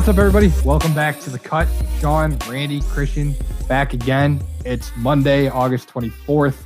[0.00, 0.50] what's up, everybody?
[0.64, 1.68] Welcome back to the cut.
[1.98, 3.34] Sean, Randy, Christian,
[3.68, 4.42] back again.
[4.64, 6.56] It's Monday, August 24th,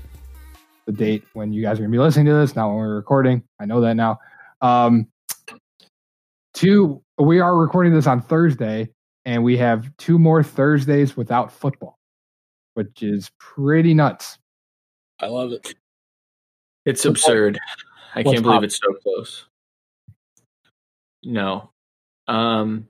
[0.87, 2.95] the date when you guys are going to be listening to this, not when we're
[2.95, 3.43] recording.
[3.59, 4.21] I know that now.
[4.61, 5.09] Um,
[6.53, 8.91] two, we are recording this on Thursday,
[9.25, 11.99] and we have two more Thursdays without football,
[12.75, 14.39] which is pretty nuts.
[15.19, 15.75] I love it.
[16.87, 17.59] It's absurd.
[18.15, 18.63] I what's can't believe up?
[18.63, 19.47] it's so close.
[21.25, 21.73] No.
[22.29, 22.87] Um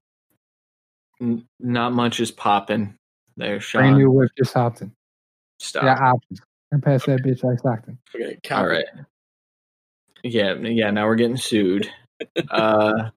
[1.20, 2.96] n- not much is popping
[3.36, 3.82] there, Sean.
[3.82, 4.14] Brand new Sean.
[4.14, 4.92] whip just hopped in.
[5.58, 5.84] Stop.
[5.84, 6.40] Yeah, options.
[6.72, 7.98] And pass that bitch like Stockton.
[8.14, 8.84] Okay, All right.
[10.22, 11.88] Yeah, yeah, now we're getting sued.
[12.50, 13.10] Uh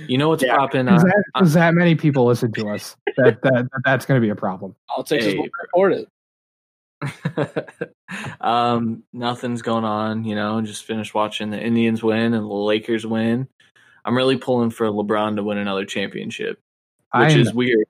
[0.00, 0.84] you know what's Yeah, popping?
[0.84, 2.94] Because Uh, that, 'cause that many people listen to us.
[3.16, 4.76] That, that, that that's going to be a problem.
[4.90, 5.38] I'll take is Hey.
[5.38, 6.08] one to report it.
[8.40, 10.24] um, nothing's going on.
[10.24, 13.48] You know, just finished watching the Indians win and the Lakers win.
[14.04, 16.60] I'm really pulling for LeBron to win another championship,
[17.14, 17.86] which I is weird.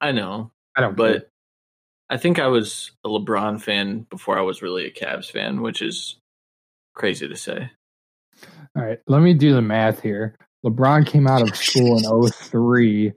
[0.00, 0.96] I know, I don't.
[0.96, 1.12] care.
[1.20, 1.28] but
[2.08, 5.82] I think I was a LeBron fan before I was really a Cavs fan, which
[5.82, 6.16] is
[6.94, 7.70] crazy to say.
[8.76, 10.36] All right, let me do the math here.
[10.64, 13.12] LeBron came out of school in 03.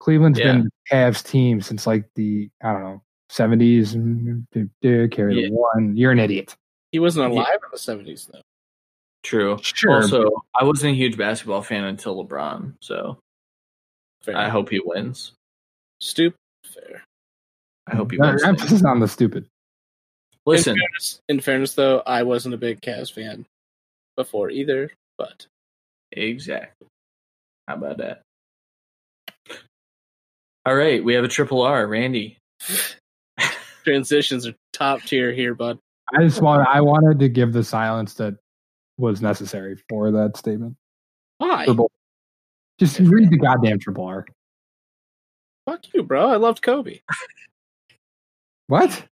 [0.00, 0.52] Cleveland's Yeah.
[0.52, 3.94] been Cavs team since like the I don't know 70s.
[3.94, 5.48] and mm, mm, Carry Yeah.
[5.48, 5.96] the one.
[5.96, 6.56] You're an idiot.
[6.92, 7.40] He wasn't Yeah.
[7.40, 8.40] alive in the seventies though.
[9.22, 9.58] True.
[9.62, 9.96] Sure.
[9.96, 13.18] Also, I wasn't a huge basketball fan until LeBron, so
[14.26, 14.36] Fair.
[14.36, 15.32] I hope he wins.
[16.00, 16.36] Stupid.
[16.64, 17.04] Fair.
[17.86, 18.42] I hope he wins.
[18.42, 19.46] emphasis on the stupid.
[20.44, 23.46] Listen, In fairness, in fairness, though, I wasn't a big Cavs fan
[24.16, 24.90] before either.
[25.16, 25.46] But
[26.12, 26.88] Exactly.
[27.68, 28.22] How about that?
[30.66, 32.38] All right, we have a triple R, Randy.
[33.84, 35.78] transitions are top tier here, bud.
[36.14, 36.66] I just want.
[36.68, 38.36] I wanted to give the silence that
[38.98, 40.76] was necessary for that statement.
[41.38, 41.66] Why?
[41.66, 41.90] For both.
[42.78, 44.26] Just read the goddamn triple R.
[45.68, 46.28] Fuck you, bro.
[46.28, 47.00] I loved Kobe.
[48.68, 49.04] What?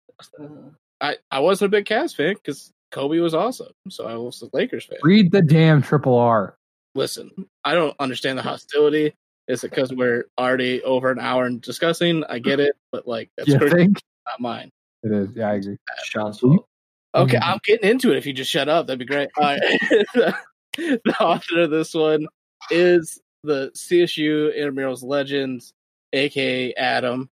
[0.99, 4.47] I I wasn't a big Cavs fan because Kobe was awesome, so I was a
[4.51, 4.97] Lakers fan.
[5.03, 6.55] Read the damn triple R.
[6.95, 7.29] Listen,
[7.63, 9.13] I don't understand the hostility.
[9.47, 12.23] Is it because we're already over an hour in discussing?
[12.29, 14.71] I get it, but like that's You Christian, think not mine.
[15.03, 15.29] it is?
[15.35, 15.77] Yeah, I agree.
[16.03, 16.65] Sean's fault.
[17.13, 17.43] Okay, Mhm.
[17.43, 18.17] I'm getting into it.
[18.17, 19.29] If you just shut up, that'd be great.
[19.37, 19.59] All right.
[20.77, 22.25] the author of this one
[22.71, 25.73] is the CSU Intramurals Legends,
[26.13, 27.29] aka Adam.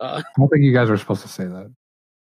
[0.00, 1.72] Uh, I don't think you guys are supposed to say that.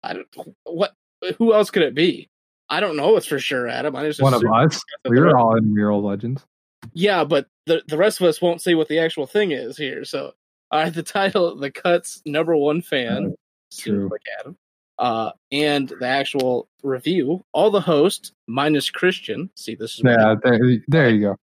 [0.02, 0.28] I don't
[0.64, 0.94] what.
[1.38, 2.28] Who else could it be?
[2.68, 3.16] I don't know.
[3.16, 3.96] It's for sure Adam.
[3.96, 4.80] I just One of us.
[5.06, 6.44] Were all in mural legends.
[6.92, 10.04] Yeah, but the the rest of us won't say what the actual thing is here.
[10.04, 10.32] So,
[10.70, 13.34] all right, the title, the cuts number one fan,
[13.76, 14.08] true.
[14.10, 14.56] like Adam,
[14.98, 17.44] uh, and the actual review.
[17.52, 19.50] All the hosts minus Christian.
[19.54, 21.36] See, this is Yeah, there, there you go.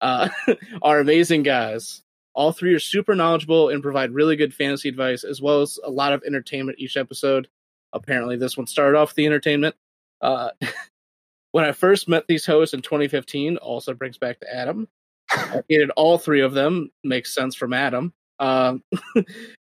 [0.00, 0.28] Uh,
[0.82, 2.02] are amazing guys.
[2.34, 5.90] All three are super knowledgeable and provide really good fantasy advice, as well as a
[5.90, 7.48] lot of entertainment each episode.
[7.92, 9.74] Apparently, this one started off the entertainment.
[10.20, 10.50] Uh,
[11.52, 14.86] when I first met these hosts in 2015, also brings back to Adam.
[15.32, 16.90] I hated all three of them.
[17.02, 18.12] Makes sense from Adam.
[18.38, 18.82] Um,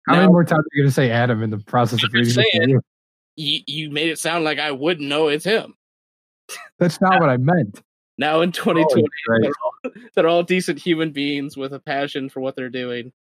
[0.06, 2.32] How many more times are you going to say Adam in the process of reading
[2.32, 2.80] saying.
[3.36, 5.74] you, you made it sound like I wouldn't know it's him.
[6.78, 7.82] That's not what I meant.
[8.18, 12.40] Now in 2020, Holy they're all, they're all decent human beings with a passion for
[12.40, 13.12] what they're doing.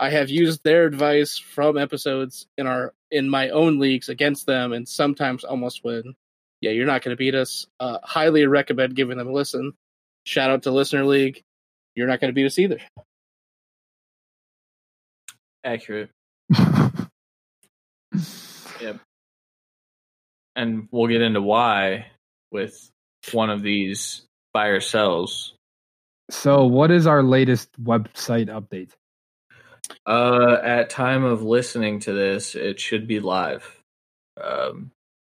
[0.00, 4.72] I have used their advice from episodes in our in my own leagues against them,
[4.72, 6.14] and sometimes almost win.
[6.60, 7.66] Yeah, you're not going to beat us.
[7.78, 9.74] Uh, highly recommend giving them a listen.
[10.24, 11.42] Shout out to Listener League.
[11.94, 12.80] You're not going to beat us either.
[15.62, 16.10] Accurate.
[18.80, 19.00] Yep.
[20.56, 22.06] And we'll get into why
[22.50, 22.90] with
[23.32, 25.54] one of these buy or sells.
[26.30, 28.90] so, what is our latest website update?
[30.06, 33.80] Uh, at time of listening to this, it should be live.
[34.42, 34.90] Um,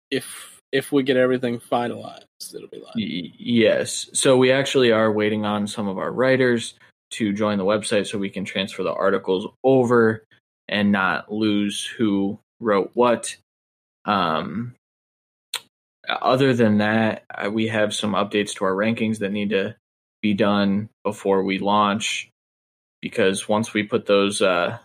[0.10, 2.96] If if we get everything finalized, it'll be live.
[2.96, 4.10] Y- yes.
[4.14, 6.76] So we actually are waiting on some of our writers
[7.12, 10.24] to join the website so we can transfer the articles over
[10.70, 13.36] and not lose who wrote what.
[14.06, 14.76] Um,
[16.22, 19.76] other than that, uh, we have some updates to our rankings that need to
[20.22, 22.30] be done before we launch
[23.02, 24.78] because once we put those uh,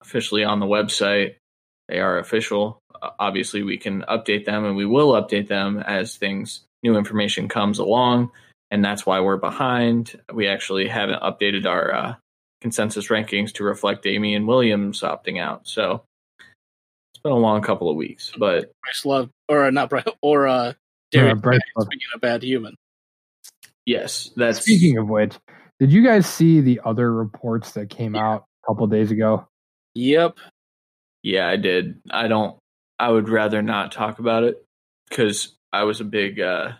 [0.00, 1.36] officially on the website,
[1.88, 2.78] they are official.
[3.18, 7.78] Obviously, we can update them and we will update them as things, new information comes
[7.78, 8.30] along.
[8.70, 10.20] And that's why we're behind.
[10.32, 12.14] We actually haven't updated our uh,
[12.60, 15.68] consensus rankings to reflect Damien Williams opting out.
[15.68, 16.02] So
[16.40, 20.46] it's been a long couple of weeks, but Bryce Love, or uh, not Bryce, or
[20.48, 20.72] uh, Uh,
[21.12, 21.86] Darius Bryce Maxey, Love.
[21.86, 22.74] speaking of bad human.
[23.86, 25.34] yes, that's Speaking of which,
[25.80, 28.26] did you guys see the other reports that came Yeah.
[28.28, 29.46] out a couple days ago.
[29.94, 30.38] Yep.
[31.22, 32.00] Yeah, I did.
[32.10, 32.56] I don't.
[32.98, 34.64] I would rather not talk about it
[35.08, 36.72] because I was a big uh,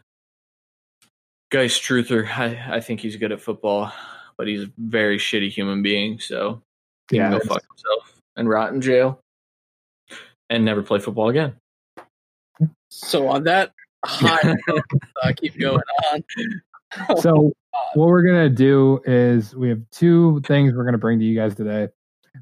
[1.50, 2.26] Guice truther.
[2.28, 3.92] I, I think he's good at football,
[4.36, 6.18] but he's a very shitty human being.
[6.20, 6.62] So
[7.10, 9.20] he Yeah, can go fuck himself and rot in jail
[10.50, 11.54] and never play football again.
[12.96, 13.72] So on that
[14.04, 14.54] high
[15.22, 15.80] uh, keep going
[16.12, 16.24] on.
[17.20, 17.52] So
[17.94, 21.54] what we're gonna do is we have two things we're gonna bring to you guys
[21.54, 21.88] today.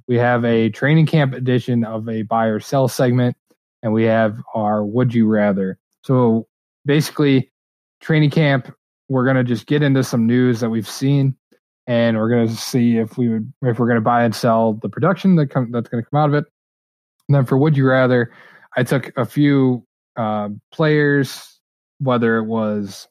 [0.06, 3.36] We have a training camp edition of a buy or sell segment,
[3.82, 5.78] and we have our would you rather.
[6.02, 6.46] So
[6.84, 7.50] basically,
[8.00, 8.72] training camp,
[9.08, 11.34] we're gonna just get into some news that we've seen,
[11.88, 15.34] and we're gonna see if we would if we're gonna buy and sell the production
[15.36, 16.44] that come that's gonna come out of it.
[17.28, 18.30] And then for would you rather,
[18.76, 19.84] I took a few
[20.16, 21.60] uh, players,
[21.98, 23.08] whether it was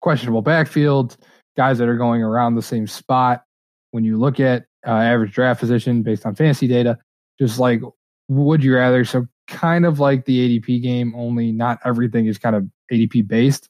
[0.00, 1.16] questionable backfield,
[1.56, 3.44] guys that are going around the same spot.
[3.90, 6.98] When you look at uh, average draft position based on fantasy data,
[7.38, 7.80] just like
[8.28, 9.04] would you rather?
[9.04, 13.68] So kind of like the ADP game, only not everything is kind of ADP based.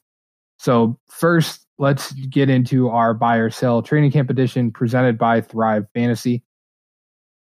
[0.59, 5.87] So first, let's get into our buy or sell training camp edition presented by Thrive
[5.95, 6.43] Fantasy.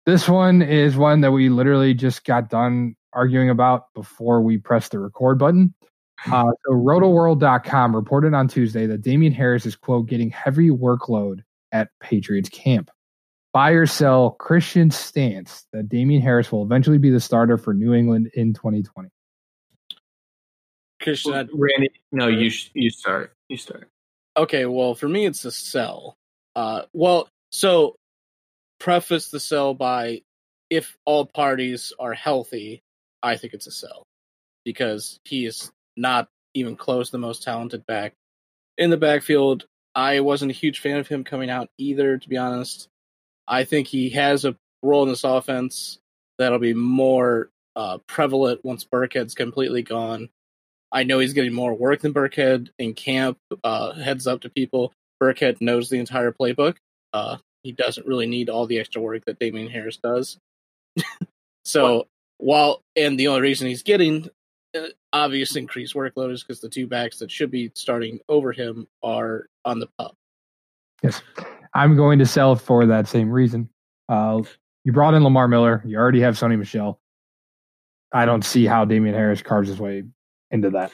[0.09, 4.93] This one is one that we literally just got done arguing about before we pressed
[4.93, 5.75] the record button.
[6.27, 11.91] Uh, so rotoworld.com reported on Tuesday that Damien Harris is, quote, getting heavy workload at
[12.01, 12.91] Patriots camp.
[13.53, 17.95] Buy or sell Christian stance that Damien Harris will eventually be the starter for New
[17.95, 19.11] England in 2020.
[21.01, 23.37] Christian, I- Randy, no, you you start.
[23.49, 23.89] You start.
[24.37, 26.17] okay, well, for me, it's a sell.
[26.57, 27.95] Uh, well, so
[28.81, 30.23] preface the sell by
[30.71, 32.83] if all parties are healthy,
[33.23, 34.05] I think it's a sell
[34.65, 38.15] because he is not even close the most talented back
[38.77, 39.67] in the backfield.
[39.95, 42.89] I wasn't a huge fan of him coming out either, to be honest.
[43.47, 45.99] I think he has a role in this offense
[46.39, 50.29] that'll be more uh, prevalent once Burkhead's completely gone.
[50.93, 53.39] I know he's getting more work than Burkhead in camp.
[53.65, 54.93] Uh, heads up to people,
[55.23, 56.77] Burkhead knows the entire playbook.
[57.13, 60.39] Uh, he doesn't really need all the extra work that Damien Harris does.
[61.67, 64.27] so while and the only reason he's getting
[64.75, 68.89] uh, obvious increased workload is because the two backs that should be starting over him
[69.03, 70.17] are on the pup.
[71.03, 71.21] Yes.
[71.75, 73.69] I'm going to sell for that same reason.
[74.09, 74.41] Uh,
[74.85, 75.83] you brought in Lamar Miller.
[75.85, 76.99] You already have Sony Michel.
[78.15, 80.05] I don't see how Damien Harris carves his way
[80.51, 80.91] into that.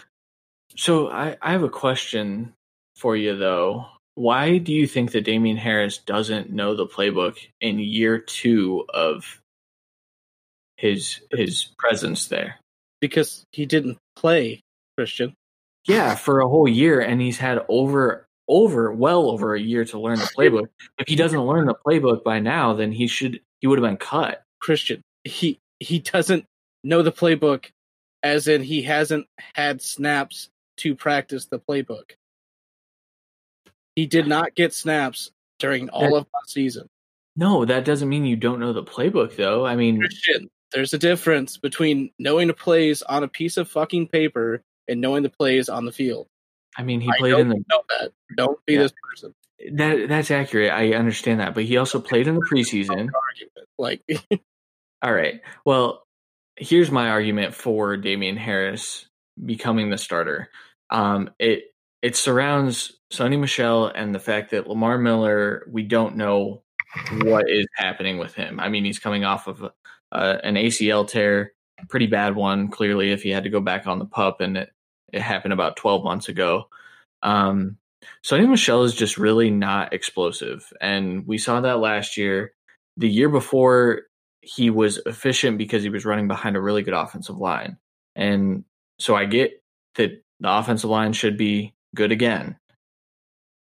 [0.77, 2.53] So I, I have a question
[2.97, 3.87] for you though.
[4.17, 9.41] Why do you think that Damien Harris doesn't know the playbook in year two of
[10.77, 12.59] his his presence there?
[13.05, 14.63] because he didn't play
[14.97, 15.35] Christian.
[15.87, 20.01] Yeah, for a whole year, and he's had over over well over a year to
[20.01, 20.69] learn the playbook.
[20.99, 23.99] if he doesn't learn the playbook by now, then he should he would have been
[23.99, 24.43] cut.
[24.59, 25.03] Christian.
[25.25, 26.47] He he doesn't
[26.83, 27.67] know the playbook,
[28.23, 32.13] as in he hasn't had snaps to practice the playbook.
[33.97, 36.89] He did not get snaps during all of last season.
[37.37, 39.67] No, that doesn't mean you don't know the playbook, though.
[39.67, 44.09] I mean, Christian, there's a difference between knowing the plays on a piece of fucking
[44.09, 46.29] paper and knowing the plays on the field.
[46.77, 48.13] I mean, he I played in the know that.
[48.37, 48.81] Don't be Yeah.
[48.81, 49.35] this person.
[49.73, 50.09] that.
[50.09, 50.71] That's accurate.
[50.73, 52.91] I understand that, but he also played in the preseason.
[52.91, 53.69] Argument.
[53.79, 54.03] Like
[55.03, 55.41] All right.
[55.65, 56.05] Well,
[56.57, 59.07] here's my argument for Damien Harris
[59.45, 60.49] becoming the starter.
[60.91, 61.74] Um, it
[62.05, 65.67] it surrounds Sony Michel and the fact that Lamar Miller.
[65.71, 66.63] We don't know
[67.23, 68.61] what is happening with him.
[68.61, 69.63] I mean, he's coming off of
[70.13, 71.55] uh, an ACL tear,
[71.89, 72.69] pretty bad one.
[72.69, 74.71] Clearly, if he had to go back on the pup, and it
[75.15, 76.69] it happened about 12 months ago.
[77.23, 77.79] Um,
[78.23, 82.53] Sony Michel is just really not explosive, and we saw that last year.
[82.99, 84.03] The year before,
[84.43, 87.79] he was efficient because he was running behind a really good offensive line.
[88.15, 88.65] And
[88.99, 89.63] so I get
[89.95, 92.57] that the offensive line should be good again.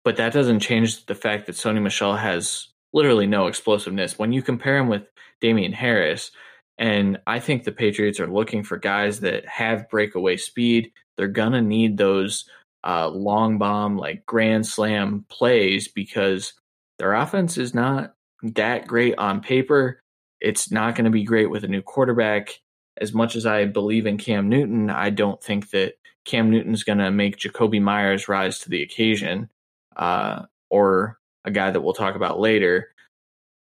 [0.05, 4.19] But that doesn't change the fact that Sony Michel has literally no explosiveness.
[4.19, 5.03] When you compare him with
[5.41, 6.31] Damien Harris,
[6.79, 10.93] and I think the Patriots are looking for guys that have breakaway speed.
[11.17, 12.49] They're going to need those
[12.85, 16.53] uh, long bomb, like grand slam plays because
[16.99, 20.01] their offense is not that great on paper.
[20.41, 22.61] It's not going to be great with a new quarterback.
[23.01, 26.99] As much as I believe in Cam Newton, I don't think that Cam Newton's going
[26.99, 29.49] to make Jakobi Meyers rise to the occasion,
[29.97, 32.91] uh, or a guy that we'll talk about later.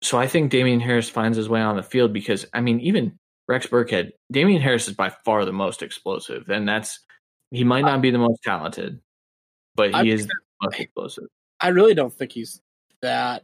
[0.01, 3.18] So I think Damien Harris finds his way on the field because, I mean, even
[3.48, 7.00] Rex Burkhead, Damien Harris is by far the most explosive, and that's
[7.51, 9.00] he might not be the most talented,
[9.75, 11.25] but he think is the most explosive.
[11.60, 12.62] I really don't think he's
[13.01, 13.44] that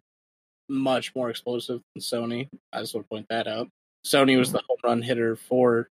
[0.68, 2.50] much more explosive than Sony.
[2.74, 3.70] I just want to point that out.
[4.06, 5.90] Sony was the home run hitter for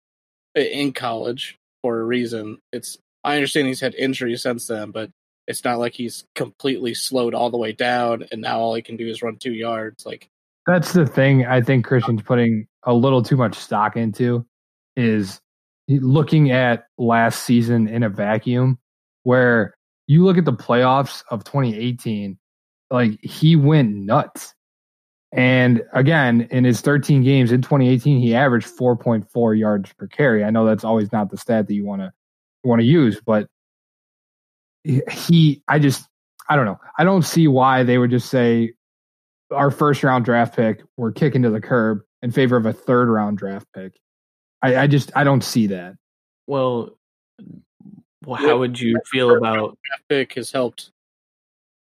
[0.55, 2.59] eh, in college for a reason.
[2.71, 5.11] It's I understand he's had injuries since then, but
[5.47, 8.97] it's not like he's completely slowed all the way down and now all he can
[8.97, 10.05] do is run two yards.
[10.05, 10.29] Like
[10.65, 14.45] that's the thing I think Christian's putting a little too much stock into
[14.95, 15.39] is
[15.87, 18.77] looking at last season in a vacuum
[19.23, 19.73] where
[20.07, 22.37] you look at the playoffs of 2018
[22.91, 24.53] like he went nuts
[25.31, 30.43] and again in his 13 games in 2018 he averaged 4.4 yards per carry.
[30.43, 32.11] I know that's always not the stat that you want to
[32.63, 33.47] want to use but
[34.83, 36.07] he i just
[36.49, 36.79] i don't know.
[36.97, 38.73] I don't see why they would just say
[39.51, 43.09] our first round draft pick we're kicking to the curb in favor of a third
[43.09, 43.99] round draft pick.
[44.61, 45.95] I, I just i don't see that.
[46.47, 46.97] Well
[48.25, 49.77] well, how would you feel about
[50.09, 50.91] pick has helped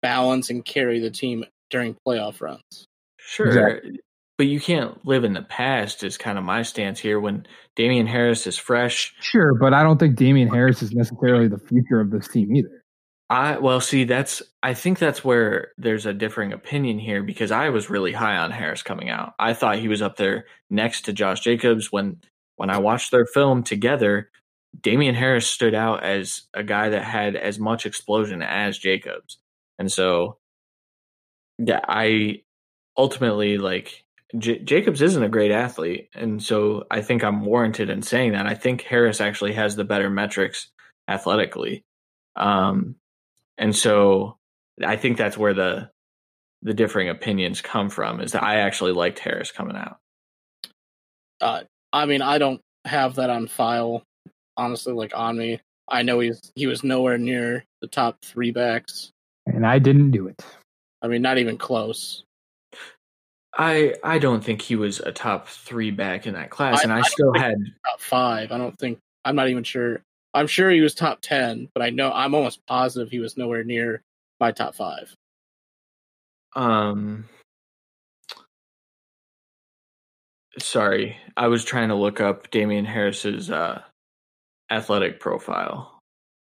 [0.02, 2.88] balance and carry the team during playoff runs?
[3.26, 3.48] Sure.
[3.48, 4.00] Exactly.
[4.38, 8.06] But you can't live in the past is kind of my stance here when Damien
[8.06, 9.14] Harris is fresh.
[9.22, 12.84] Sure, but I don't think Damien Harris is necessarily the future of this team either.
[13.30, 17.70] I well see that's I think that's where there's a differing opinion here because I
[17.70, 19.34] was really high on Harris coming out.
[19.40, 22.18] I thought he was up there next to Josh Jacobs when
[22.58, 24.30] when I watched their film together,
[24.80, 29.40] Damien Harris stood out as a guy that had as much explosion as Jacobs.
[29.80, 30.38] And so,
[31.58, 32.42] yeah, I
[32.98, 34.04] ultimately like
[34.38, 36.10] J- Jacobs isn't a great athlete.
[36.14, 38.46] And so I think I'm warranted in saying that.
[38.46, 40.70] I think Harris actually has the better metrics
[41.08, 41.84] athletically.
[42.36, 42.96] Um,
[43.58, 44.38] and so
[44.84, 45.90] I think that's where the,
[46.62, 49.98] the differing opinions come from is that I actually liked Harris coming out.
[51.40, 51.62] Uh,
[51.94, 54.04] I mean, I don't have that on file
[54.58, 55.60] honestly like on me.
[55.88, 59.12] I know he's he was nowhere near the top three backs,
[59.46, 60.44] and I didn't do it.
[61.02, 62.24] I mean, not even close.
[63.58, 66.94] I I don't think he was a top three back in that class, I, and
[66.94, 68.52] I, I still had top five.
[68.52, 70.02] I don't think I'm not even sure.
[70.34, 73.64] I'm sure he was top ten, but I know I'm almost positive he was nowhere
[73.64, 74.02] near
[74.40, 75.14] my top five.
[76.56, 77.26] Um,
[80.60, 83.82] sorry, I was trying to look up Damien Harris's uh,
[84.70, 86.00] athletic profile.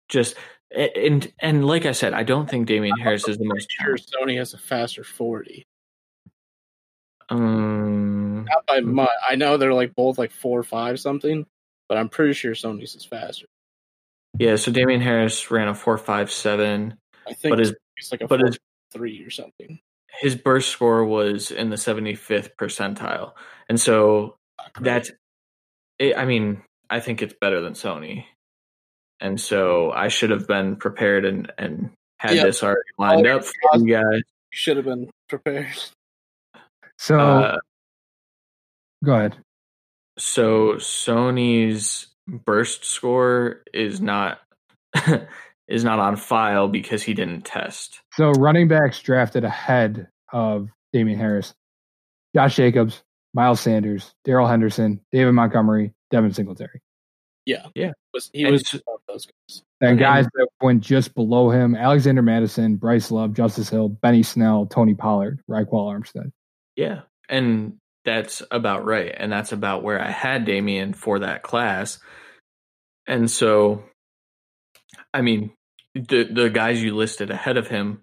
[0.09, 0.37] Just
[0.77, 3.71] and and like I said, I don't think Damien Harris is the most.
[3.71, 5.65] Sure, Sony has a faster forty.
[7.29, 9.09] Um, not by much.
[9.29, 11.47] I know they're like both like four or five something,
[11.89, 13.47] but I'm pretty sure Sony's is faster.
[14.39, 16.99] Yeah, so Damien Harris ran a four five seven.
[17.27, 18.59] I think, but his it's like a but his,
[18.93, 19.81] three or something.
[20.21, 23.33] His burst score was in the seventy fifth percentile,
[23.69, 24.37] and so
[24.81, 25.11] that's.
[25.99, 28.27] It, I mean, I think it's better than Sony.
[29.19, 33.79] And so I should have been prepared and, and had this already lined up for
[33.79, 34.21] you guys.
[34.21, 35.75] You should have been prepared.
[36.99, 37.57] So uh,
[39.05, 39.37] go ahead.
[40.19, 44.41] So Sony's burst score is not
[45.69, 48.01] is not on file because he didn't test.
[48.15, 51.55] So running backs drafted ahead of Damien Harris,
[52.35, 53.03] Josh Jacobs,
[53.35, 56.81] Miles Sanders, Darrell Henderson, David Montgomery, Devin Singletary.
[57.45, 57.93] Yeah, yeah,
[58.33, 58.63] he was
[59.07, 59.63] those guys.
[59.81, 64.67] And guys that went just below him: Alexander Mattison, Bryce Love, Justice Hill, Benny Snell,
[64.67, 66.33] Tony Pollard, Ryquell Armstead.
[66.77, 71.99] Yeah, and that's about right, and that's about where I had Damien for that class.
[73.07, 73.85] And so,
[75.13, 75.53] I mean,
[75.95, 78.03] the the guys you listed ahead of him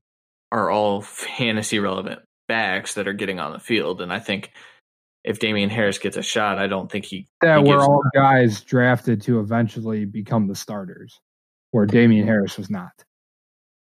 [0.52, 4.52] are all fantasy relevant backs that are getting on the field, and I think
[5.24, 7.28] if Damien Harris gets a shot, I don't think he.
[7.42, 11.20] That he were all guys drafted to eventually become the starters,
[11.72, 12.92] where Damien Harris was not.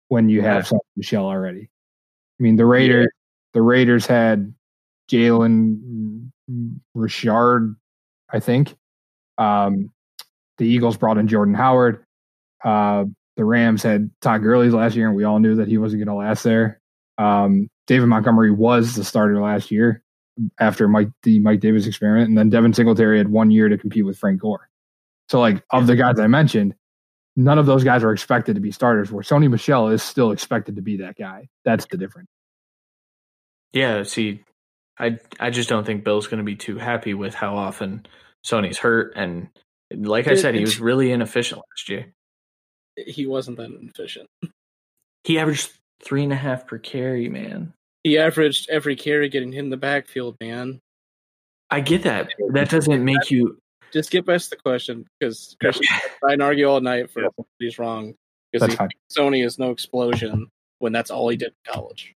[0.07, 0.77] When you have yeah.
[0.95, 1.69] Michel already,
[2.39, 3.05] I mean the Raiders.
[3.05, 3.19] Yeah.
[3.55, 4.53] The Raiders had
[5.11, 6.31] Jalen
[6.93, 7.75] Richard,
[8.31, 8.75] I think.
[9.37, 9.91] Um,
[10.57, 12.05] the Eagles brought in Jordan Howard.
[12.63, 13.05] Uh,
[13.35, 16.15] the Rams had Todd Gurley last year, and we all knew that he wasn't going
[16.15, 16.79] to last there.
[17.17, 20.03] Um, David Montgomery was the starter last year
[20.59, 24.05] after Mike the Mike Davis experiment, and then Devin Singletary had one year to compete
[24.05, 24.69] with Frank Gore.
[25.29, 26.75] So, like of the guys I mentioned,
[27.35, 29.11] none of those guys are expected to be starters.
[29.11, 31.49] Where Sony Michel is still expected to be that guy.
[31.65, 32.29] That's the difference.
[33.73, 34.03] Yeah.
[34.03, 34.43] See,
[34.97, 38.05] I I just don't think Bill's going to be too happy with how often
[38.45, 39.49] Sony's hurt, and
[39.91, 42.13] like I said, he was really inefficient last year.
[42.95, 44.27] He wasn't that inefficient.
[45.23, 45.71] He averaged
[46.03, 47.73] three and a half per carry, man.
[48.03, 50.79] He averaged every carry getting hit in the backfield, man.
[51.69, 52.29] I get that.
[52.51, 53.57] That doesn't make you
[53.93, 55.87] just get past the question because Christian
[56.19, 57.29] try and argue all night for yeah.
[57.59, 58.15] he's wrong
[58.51, 58.75] because
[59.11, 60.47] Sony is no explosion
[60.79, 62.13] when that's all he did in college.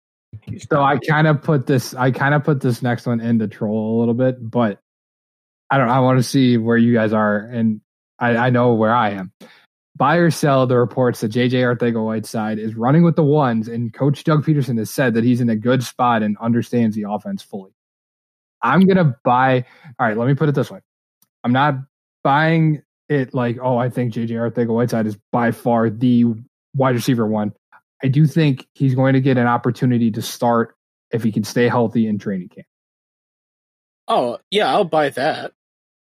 [0.69, 1.93] So I kind of put this.
[1.93, 4.79] I kind of put this next one in to troll a little bit, but
[5.69, 5.89] I don't.
[5.89, 7.81] I want to see where you guys are, and
[8.19, 9.31] I, I know where I am.
[9.95, 14.23] Buy or sell the reports that JJ Arcega-Whiteside is running with the ones, and Coach
[14.23, 17.71] Doug Pederson has said that he's in a good spot and understands the offense fully.
[18.61, 19.65] I'm gonna buy.
[19.99, 20.81] All right, let me put it this way:
[21.43, 21.75] I'm not
[22.23, 26.25] buying it like, oh, I think JJ Arcega-Whiteside is by far the
[26.75, 27.53] wide receiver one.
[28.05, 30.75] I do think he's going to get an opportunity to start
[31.09, 32.67] if he can stay healthy in training camp.
[34.07, 35.53] Oh yeah, I'll buy that.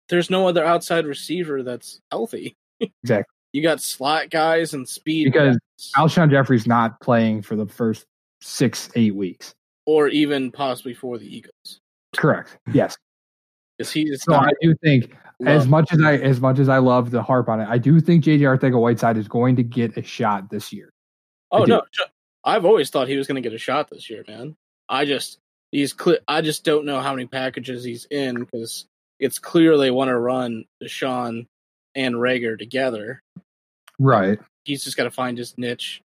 [0.09, 2.57] There's no other outside receiver that's healthy.
[2.81, 3.31] Exactly.
[3.53, 8.05] You got slot guys and speed Because guys, Alshon Jeffery's not playing for the first
[8.41, 9.55] six, eight weeks.
[9.87, 11.79] or even possibly for the Eagles,
[12.17, 12.59] Correct.
[12.73, 12.97] Yes.
[13.79, 16.79] because he is So I do think as much as I as much as I
[16.79, 20.03] love the harp on it, I do think JJ Arcega-Whiteside is going to get a
[20.03, 20.91] shot this year.
[21.55, 21.83] Oh no,
[22.45, 24.55] I've always thought he was going to get a shot this year, man.
[24.89, 25.39] I just
[25.73, 26.19] he's clear.
[26.29, 28.87] I just don't know how many packages he's in because
[29.21, 31.47] it's clear they want to run DeSean
[31.95, 33.21] and Reagor together.
[33.99, 34.39] Right.
[34.65, 36.01] He's just got to find his niche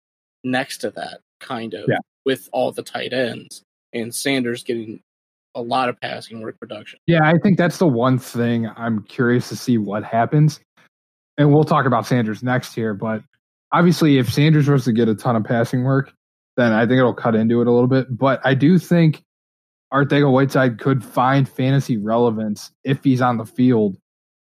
[0.44, 1.98] next to that, kind of, Yeah.
[2.26, 3.62] with all the tight ends
[3.94, 5.00] and Sanders getting
[5.54, 7.00] a lot of passing work production.
[7.08, 10.60] Yeah, I think that's the one thing I'm curious to see what happens.
[11.38, 13.22] And we'll talk about Sanders next here, but
[13.72, 16.12] obviously if Sanders was to get a ton of passing work,
[16.58, 18.08] then I think it'll cut into it a little bit.
[18.10, 19.24] But I do think
[19.94, 23.98] Arcega-Whiteside could find fantasy relevance if he's on the field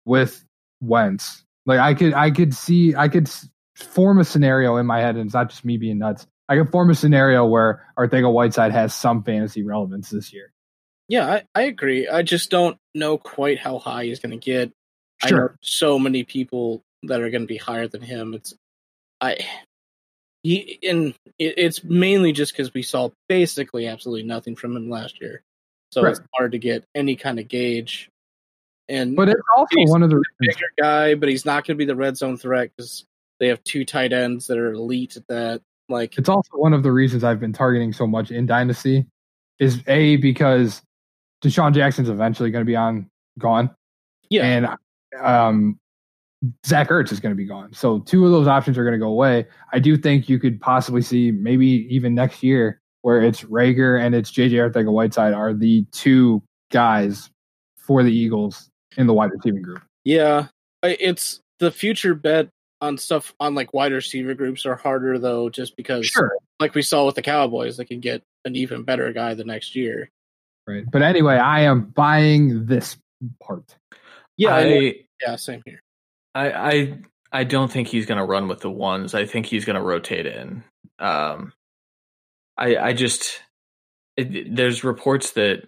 [0.05, 0.43] with
[0.81, 1.43] Wentz.
[1.65, 3.29] Like I could I could see I could
[3.75, 6.27] form a scenario in my head, and it's not just me being nuts.
[6.49, 10.51] I could form a scenario where Arcega-Whiteside has some fantasy relevance this year.
[11.07, 12.07] Yeah, I, I agree.
[12.07, 14.71] I just don't know quite how high he's going to get.
[15.23, 15.55] I know Sure.
[15.61, 18.33] so many people that are going to be higher than him.
[18.33, 18.53] It's
[19.23, 19.37] I
[20.43, 25.21] he and it, it's mainly just because we saw basically absolutely nothing from him last
[25.21, 25.41] year,
[25.91, 28.09] so it's hard to get any kind of gauge.
[28.89, 31.85] And But it's also one of the bigger guy, but he's not going to be
[31.85, 33.05] the red zone threat because
[33.39, 35.61] they have two tight ends that are elite at that.
[35.87, 39.05] Like, it's also one of the reasons I've been targeting so much in Dynasty
[39.59, 40.81] is a because
[41.41, 43.09] DeSean Jackson's eventually going to be on
[43.39, 43.73] gone,
[44.29, 44.67] yeah, and
[45.21, 45.79] um,
[46.65, 47.73] Zach Ertz is going to be gone.
[47.73, 49.45] So two of those options are going to go away.
[49.71, 54.15] I do think you could possibly see maybe even next year where it's Reagor and
[54.15, 57.29] it's JJ Arcega-Whiteside are the two guys
[57.77, 59.81] for the Eagles in the wide receiving group.
[60.03, 60.47] yeah,
[60.83, 62.49] it's the future bet
[62.81, 66.11] on stuff on like wide receiver groups are harder though, just because
[66.59, 69.75] like we saw with the Cowboys, they can get an even better guy the next
[69.75, 70.09] year.
[70.67, 70.83] right.
[70.89, 72.97] But anyway, I am buying this
[73.41, 73.75] part.
[74.37, 74.61] Yeah, I.
[74.61, 75.81] I, yeah, same here.
[76.35, 76.99] I I
[77.31, 79.13] I don't think he's going to run with the ones.
[79.13, 80.63] I think he's going to rotate in.
[80.99, 81.53] Um,
[82.57, 83.41] I I just
[84.17, 85.67] it, there's reports that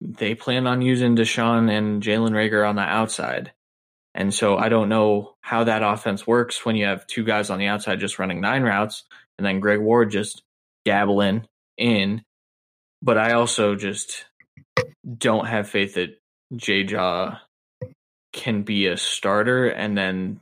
[0.00, 3.52] they plan on using DeSean and Jalen Reagor on the outside,
[4.14, 7.58] and so I don't know how that offense works when you have two guys on
[7.58, 9.04] the outside just running nine routes,
[9.38, 10.42] and then Greg Ward just
[10.84, 11.46] dabbling
[11.78, 12.22] in.
[13.02, 14.26] But I also just
[15.18, 16.20] don't have faith that
[16.54, 17.40] J Jaw
[18.32, 20.40] can be a starter and then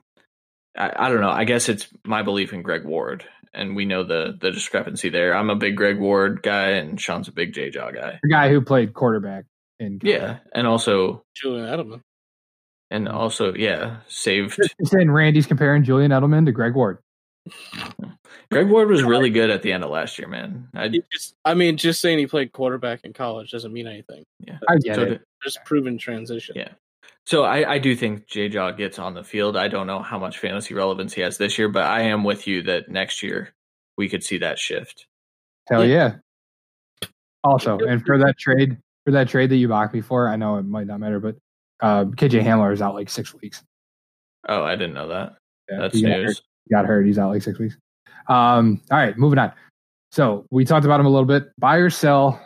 [0.77, 1.31] I, I don't know.
[1.31, 5.35] I guess it's my belief in Greg Ward, and we know the the discrepancy there.
[5.35, 8.20] I'm a big Greg Ward guy, and Sean's a big J Jaw guy.
[8.22, 9.44] The guy who played quarterback
[9.81, 12.01] in Yeah, and also Julian Edelman.
[12.90, 14.57] and also yeah, saved.
[14.57, 16.98] Just saying Randy's comparing Julian Edelman to Greg Ward.
[18.51, 20.68] Greg Ward was really good at the end of last year, man.
[20.74, 24.24] I just, I mean, just saying he played quarterback in college doesn't mean anything.
[24.40, 24.59] yeah.
[24.68, 25.07] I get So, it.
[25.09, 26.55] to- Just proven transition.
[26.57, 26.72] Yeah.
[27.29, 29.55] So I I do think J Jaw gets on the field.
[29.55, 32.47] I don't know how much fantasy relevance he has this year, but I am with
[32.47, 33.53] you that next year
[33.99, 35.07] we could see that shift.
[35.69, 36.14] Hell yeah.
[37.45, 40.57] Also, and for that trade, for that trade that you bought me for, I know
[40.57, 41.37] it might not matter, but
[41.81, 43.62] uh, KJ Hamler is out like six weeks.
[44.49, 45.37] Oh, I didn't know that.
[45.69, 46.25] Yeah, That's he got hurt.
[46.25, 46.43] news.
[46.67, 47.05] He got hurt.
[47.05, 47.77] He's out like six weeks.
[48.29, 49.53] Um, all right, moving on.
[50.12, 51.51] So we talked about him a little bit.
[51.59, 52.41] Buy or sell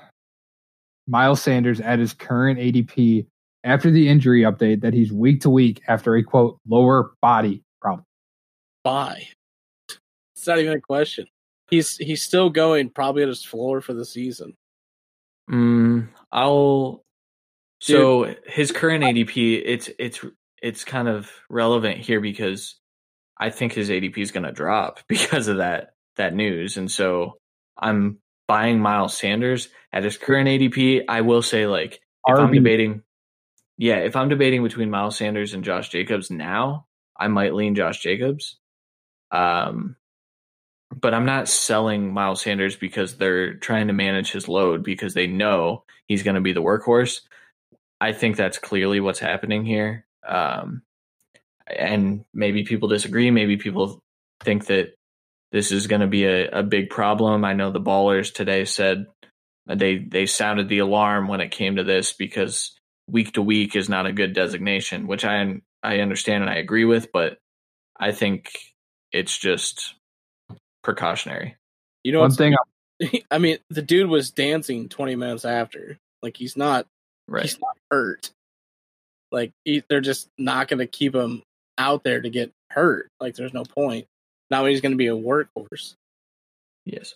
[1.07, 3.27] Miles Sanders at his current ADP
[3.64, 8.05] after the injury update that he's week to week after a quote lower body problem.
[8.85, 9.29] Buy.
[10.35, 11.27] It's not even a question.
[11.70, 14.57] He's he's still going probably at his floor for the season.
[15.51, 17.05] Mm, I'll.
[17.81, 20.25] So his current ADP, it's it's
[20.62, 22.77] it's kind of relevant here because
[23.38, 27.38] I think his ADP is going to drop because of that that news, and so
[27.79, 31.05] I'm buying Miles Sanders at his current ADP.
[31.09, 32.55] I will say, like, if I'm RB.
[32.55, 33.03] debating,
[33.83, 36.87] yeah, if I'm debating between Miles Sanders and Josh Jacobs now,
[37.18, 38.57] I might lean Josh Jacobs.
[39.33, 39.97] Um,
[40.95, 45.27] but I'm not selling Miles Sanders because they're trying to manage his load because they
[45.27, 47.23] know he's going to be the workhorse.
[48.01, 50.07] I think that's clearly what's happening here.
[50.25, 50.83] Um,
[51.66, 53.33] and maybe people disagree.
[53.33, 53.99] Maybe people
[54.45, 54.95] think that
[55.51, 57.45] this is going to be a, a big problem.
[57.45, 59.07] I know the ballers today said
[59.66, 63.88] they they sounded the alarm when it came to this because week to week is
[63.88, 67.38] not a good designation, which I I understand and I agree with, but
[67.99, 68.51] I think
[69.12, 69.95] it's just
[70.83, 71.57] precautionary.
[72.05, 72.57] You know, One what's- thing
[73.31, 75.99] I mean, the dude was dancing 20 minutes after.
[76.23, 76.87] Like he's not
[77.29, 77.43] Right.
[77.43, 78.31] he's not hurt.
[79.31, 81.43] Like he, they're just not going to keep him
[81.79, 83.09] out there to get hurt.
[83.21, 84.07] Like there's no point.
[84.51, 85.95] Now he's going to be a workhorse.
[86.85, 87.15] Yes.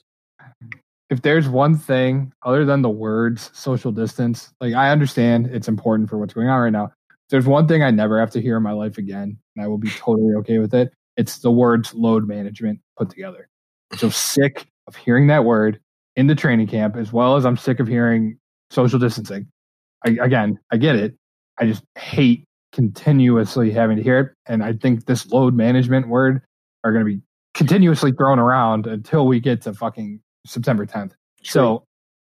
[1.11, 6.11] If there's one thing other than the words social distance, like I understand it's important
[6.11, 6.87] for what's going on right now.
[7.11, 9.69] If there's one thing I never have to hear in my life again, and I
[9.69, 10.93] will be totally okay with it.
[11.17, 13.49] It's the words load management put together.
[13.93, 15.81] I'm so sick of hearing that word
[16.17, 18.39] in the training camp, as well as I'm sick of hearing
[18.71, 19.47] social distancing.
[20.05, 21.15] I, again, I get it.
[21.59, 24.33] I just hate continuously having to hear it.
[24.47, 26.43] And I think this load management word
[26.85, 27.23] are going to be
[27.55, 31.13] continuously thrown around until we get to fucking September 10th.
[31.43, 31.85] So,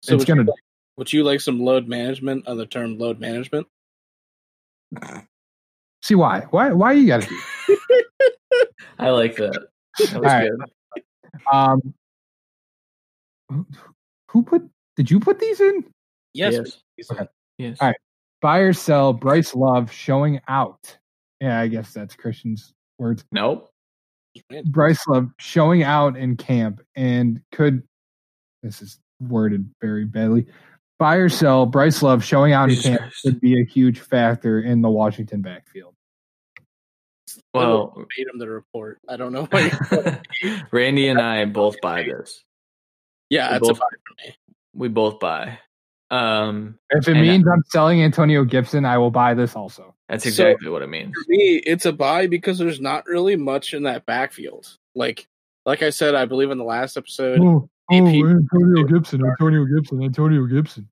[0.03, 0.53] So it's going to,
[0.97, 3.67] would you like some load management on the term load management?
[6.03, 6.47] see why?
[6.51, 7.77] Why, why you got to do
[8.99, 9.69] I like that.
[9.99, 10.51] That was All right.
[10.51, 11.43] good.
[11.53, 11.95] Um,
[13.49, 13.67] who-
[14.29, 14.63] who put,
[14.97, 15.85] did you put these in?
[16.35, 16.81] Yes.
[16.97, 17.11] Yes.
[17.11, 17.27] Okay.
[17.59, 17.79] Yes.
[17.81, 17.97] All right.
[18.41, 20.97] Buy or sell Bryce Love showing out.
[21.41, 23.25] Yeah, I guess that's Christian's words.
[23.33, 23.71] Nope.
[24.67, 27.83] Bryce Love showing out in camp and could
[28.63, 30.47] this is worded very badly.
[30.99, 33.23] Buy or sell Bryce Love showing out in camp Christ.
[33.23, 35.95] could be a huge factor in the Washington backfield.
[37.55, 38.99] Well, made him the report.
[39.09, 39.45] I don't know.
[39.51, 40.21] Why
[40.73, 42.45] Randy and I both buy this.
[43.29, 44.35] yeah, We it's a both- buy for me.
[44.75, 45.59] We both buy.
[46.11, 49.95] Um, If it means I'm selling Antonio Gibson, I will buy this also.
[50.09, 51.13] that's So- exactly what it means.
[51.15, 54.67] For me, it's a buy because there's not really much in that backfield.
[54.95, 55.29] Like,
[55.67, 60.03] like I said, I believe in the last episode, Oh, AP Antonio Gibson, Antonio Gibson,
[60.03, 60.89] Antonio Gibson.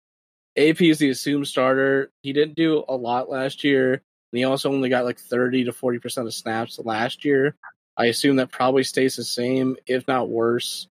[0.57, 2.11] AP is the assumed starter.
[2.23, 5.73] He didn't do a lot last year, and he also only got like 30 to
[5.73, 7.55] 40 percent of snaps last year.
[7.97, 10.89] I assume that probably stays the same, if not worse.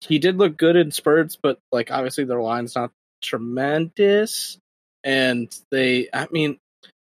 [0.00, 2.90] He did look good in spurts, but like obviously their line's not
[3.22, 4.56] tremendous,
[5.04, 6.58] and they, I mean,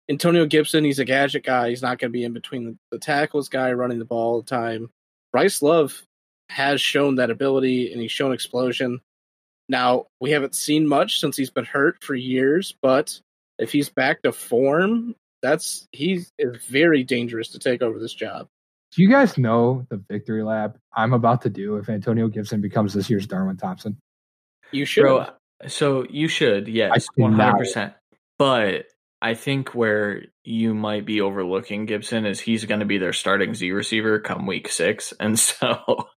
[0.08, 1.70] Antonio Gibson, he's a gadget guy.
[1.70, 4.42] He's not going to be in between the, the tackles guy running the ball all
[4.42, 4.90] the time.
[5.32, 6.00] Bryce Love
[6.48, 9.00] has shown that ability, and he's shown explosion.
[9.68, 13.20] Now, we haven't seen much since he's been hurt for years, but
[13.58, 18.48] if he's back to form, that's he is very dangerous to take over this job.
[18.92, 22.94] Do you guys know the victory lap I'm about to do if Antonio Gibson becomes
[22.94, 23.98] this year's Darwin Thompson?
[24.72, 25.26] You should Bro,
[25.66, 27.94] so you should, yes, I hundred percent.
[28.38, 28.86] But
[29.22, 33.54] I think where you might be overlooking Gibson is he's going to be their starting
[33.54, 35.68] Z receiver come week six, and so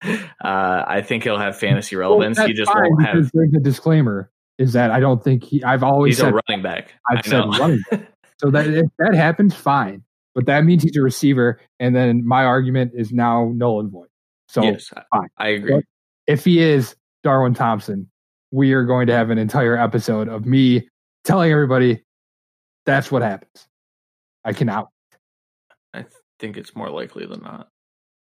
[0.02, 2.38] uh, I think he'll have fantasy relevance.
[2.38, 3.30] Well, he just won't have.
[3.32, 5.62] There's a disclaimer is that I don't think he.
[5.62, 6.94] I've always He's a said running back.
[7.10, 7.80] I've said running
[8.38, 10.02] so that if that happens, fine.
[10.34, 14.08] But that means he's a receiver, and then my argument is now null and void.
[14.48, 15.28] So yes, fine.
[15.38, 15.82] I agree.
[16.26, 18.08] if he is Darwin Thompson,
[18.50, 20.88] we are going to have an entire episode of me
[21.24, 22.02] telling everybody
[22.88, 23.68] that's what happens.
[24.44, 24.88] I cannot.
[25.92, 26.06] I
[26.40, 27.68] think it's more likely than not.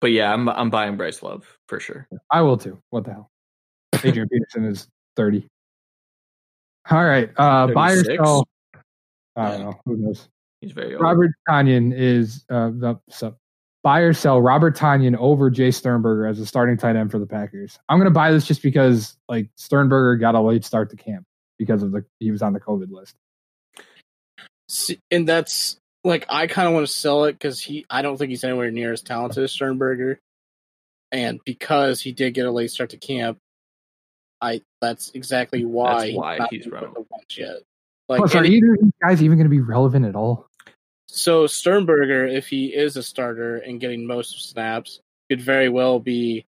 [0.00, 2.08] But yeah, I'm I'm buying Bryce Love for sure.
[2.32, 2.82] I will too.
[2.90, 3.30] What the hell?
[4.02, 5.46] Adrian Peterson is 30.
[6.90, 7.30] All right.
[7.36, 8.46] Uh, buy or sell.
[9.36, 9.80] I don't know.
[9.84, 10.28] Who knows?
[10.60, 11.02] He's very old.
[11.02, 13.36] Robert Tonyan is uh, the so
[13.84, 17.26] buy or sell Robert Tonyan over Jace Sternberger as a starting tight end for the
[17.26, 17.78] Packers.
[17.88, 21.24] I'm going to buy this just because like Sternberger got a late start to camp
[21.56, 23.14] because of the he was on the COVID list.
[24.68, 27.86] See, and that's like I kind of want to sell it because he.
[27.88, 30.18] I don't think he's anywhere near as talented as Sternberger,
[31.12, 33.38] and because he did get a late start to camp,
[34.40, 36.94] I that's exactly why That's why not he's running.
[36.94, 37.56] the bench yet.
[38.08, 40.48] Like, Plus, are either of these guys even going to be relevant at all?
[41.08, 45.00] so Sternberger, if he is a starter and getting most of snaps,
[45.30, 46.44] could very well be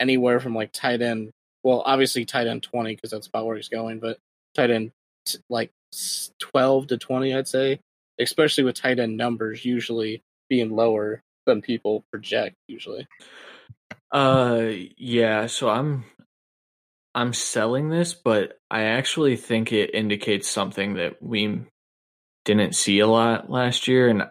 [0.00, 1.30] anywhere from like tight end.
[1.62, 4.18] Well, obviously tight end twenty because that's about where he's going, but
[4.54, 4.92] tight end
[5.48, 5.70] like
[6.38, 7.80] twelve to twenty, I'd say,
[8.20, 13.06] especially with tight end numbers usually being lower than people project usually.
[14.12, 16.04] Uh yeah, so I'm
[17.14, 21.62] I'm selling this, but I actually think it indicates something that we
[22.44, 24.24] didn't see a lot last year and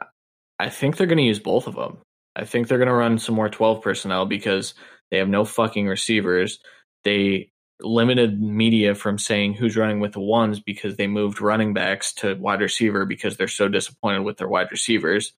[0.59, 1.99] I think they're going to use both of them.
[2.35, 4.73] I think they're going to run some more 12 personnel because
[5.11, 6.59] They have no fucking receivers.
[7.03, 12.13] They limited media from saying who's running with the ones because they moved running backs
[12.13, 15.33] to wide receiver because they're so disappointed with their wide receivers.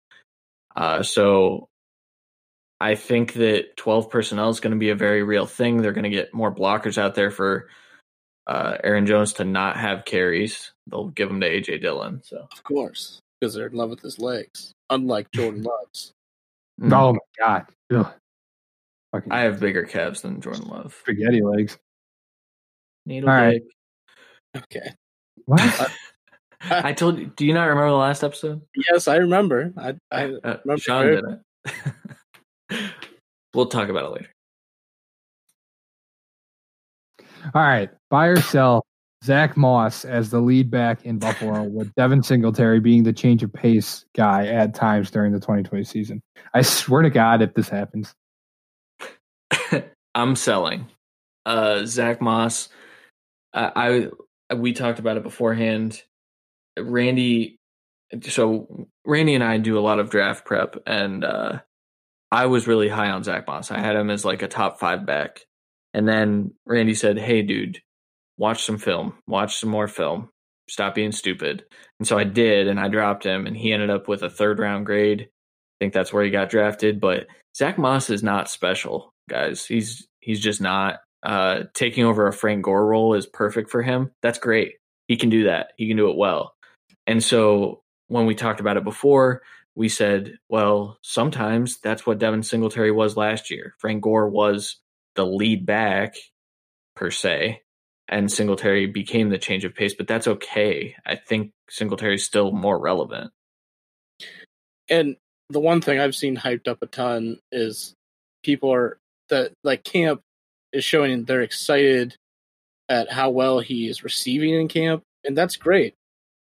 [0.76, 1.70] Uh, so
[2.80, 5.78] I think that 12 personnel is going to be a very real thing.
[5.82, 7.70] They're going to get more blockers out there for
[8.48, 10.72] uh, Aaron Jones to not have carries.
[10.88, 12.22] They'll give them to AJ Dillon.
[12.24, 16.14] So Of course, because they're in love with his legs, unlike Jordan Love's.
[16.82, 16.94] Mm.
[16.94, 17.66] Oh my god.
[17.94, 18.14] Ugh.
[19.30, 20.98] I have bigger calves than Jordan Love.
[21.02, 21.78] spaghetti legs.
[23.06, 23.62] Needle All right.
[24.56, 24.94] Okay.
[25.46, 25.92] What?
[26.70, 27.32] I told you.
[27.36, 28.62] Do you not remember the last episode?
[28.76, 29.74] Yes, I remember.
[29.78, 30.78] I, I Uh, remember.
[30.78, 31.42] Sean didn't.
[33.54, 34.30] we'll talk about it later.
[37.56, 37.90] All right.
[38.10, 38.86] Buy or sell
[39.24, 43.52] Zach Moss as the lead back in Buffalo, with Devin Singletary being the change of
[43.52, 46.22] pace guy at times during the 2020 season.
[46.54, 48.14] I swear to God, if this happens,
[50.14, 50.88] I'm selling.
[51.46, 52.70] Uh, Zach Moss.
[53.54, 54.10] I,
[54.50, 56.02] I we talked about it beforehand.
[56.80, 57.58] Randy.
[58.28, 61.60] So Randy and I do a lot of draft prep, and uh,
[62.32, 63.72] I was really high on Zach Moss.
[63.72, 65.42] I had him as like a top five back,
[65.94, 67.82] and then Randy said, "Hey, dude,
[68.38, 69.14] watch some film.
[69.28, 70.30] Watch some more film.
[70.70, 71.64] Stop being stupid."
[72.00, 74.60] And so I did, and I dropped him, and he ended up with a third
[74.60, 75.22] round grade.
[75.22, 77.00] I think that's where he got drafted.
[77.00, 79.66] But Zach Moss is not special, guys.
[79.66, 81.00] He's he's just not.
[81.24, 84.12] Uh, taking over a Frank Gore role is perfect for him.
[84.22, 84.74] That's great.
[85.08, 85.74] He can do that.
[85.78, 86.56] He can do it well.
[87.06, 89.42] And so when we talked about it before,
[89.76, 93.76] we said, well, sometimes that's what Devin Singletary was last year.
[93.80, 94.78] Frank Gore was
[95.16, 96.16] the lead back
[96.96, 97.62] per se,
[98.08, 100.96] and Singletary became the change of pace, but that's okay.
[101.06, 103.32] I think Singletary's still more relevant.
[104.90, 105.16] And
[105.50, 107.94] the one thing I've seen hyped up a ton is
[108.44, 108.98] people are
[109.30, 110.22] that like camp
[110.74, 112.16] is showing they're excited
[112.90, 115.94] at how well he is receiving in camp, and that's great.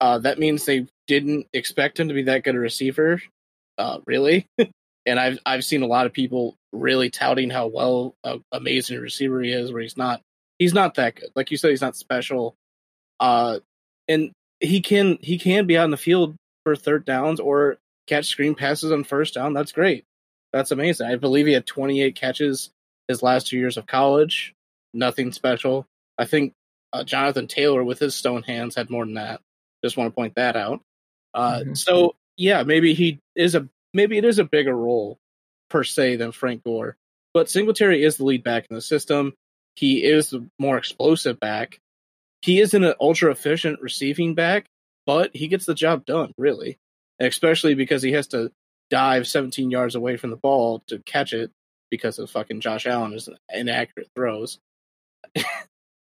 [0.00, 3.22] Uh, that means they didn't expect him to be that good a receiver,
[3.78, 4.46] uh, really.
[5.06, 9.40] and I've I've seen a lot of people really touting how well uh, amazing receiver
[9.42, 10.20] he is, where he's not
[10.58, 11.30] he's not that good.
[11.36, 12.54] Like you said, he's not special.
[13.20, 13.60] Uh,
[14.08, 18.26] and he can he can be out in the field for third downs or catch
[18.26, 19.54] screen passes on first down.
[19.54, 20.04] That's great.
[20.52, 21.06] That's amazing.
[21.06, 22.70] I believe he had 28 catches
[23.08, 24.54] his last two years of college.
[24.94, 25.86] Nothing special.
[26.18, 26.54] I think
[26.92, 29.40] uh, Jonathan Taylor with his stone hands had more than that.
[29.84, 30.80] Just want to point that out.
[31.34, 31.76] Uh, Mhm.
[31.76, 35.18] So yeah, maybe he is a maybe it is a bigger role
[35.70, 36.96] per se than Frank Gore,
[37.34, 39.32] but Singletary is the lead back in the system.
[39.74, 41.78] He is the more explosive back.
[42.42, 44.66] He isn't an ultra efficient receiving back,
[45.06, 46.78] but he gets the job done really,
[47.18, 48.52] especially because he has to
[48.90, 51.50] dive 17 yards away from the ball to catch it
[51.92, 54.58] because of fucking Josh Allen's inaccurate throws.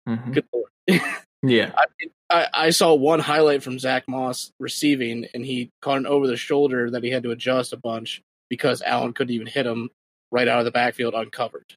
[0.07, 0.35] Mhm.
[0.35, 0.71] Good lord.
[1.43, 1.73] Yeah.
[1.77, 1.85] I,
[2.29, 6.37] I, I saw one highlight from Zach Moss receiving, and he caught an over the
[6.37, 8.21] shoulder that he had to adjust a bunch
[8.51, 9.91] because Allen couldn't even hit him
[10.33, 11.75] right out of the backfield uncovered.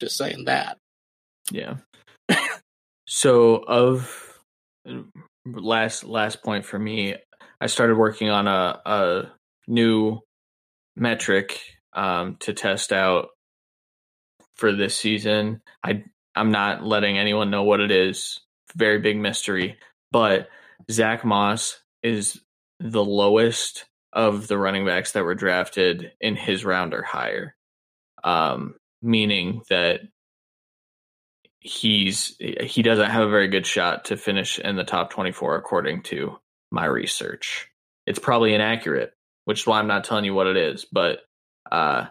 [0.00, 0.78] Just saying that.
[1.52, 1.76] Yeah.
[3.06, 4.40] so of
[5.46, 7.14] last last point for me,
[7.60, 9.22] I started working on a a
[9.68, 10.20] new
[10.96, 11.60] metric
[11.92, 13.28] um, to test out
[14.56, 15.62] for this season.
[15.82, 18.40] I I'm not letting anyone know what it is.
[18.74, 19.78] Very big mystery.
[20.10, 20.48] But
[20.90, 22.40] Zach Moss is
[22.80, 27.54] the lowest of the running backs that were drafted in his round or higher.
[28.22, 30.00] Um, meaning that
[31.60, 36.02] he's he doesn't have a very good shot to finish in the top 24 according
[36.02, 36.38] to
[36.70, 37.68] my research.
[38.06, 39.12] It's probably inaccurate,
[39.46, 41.20] which is why I'm not telling you what it is, but
[41.70, 42.06] uh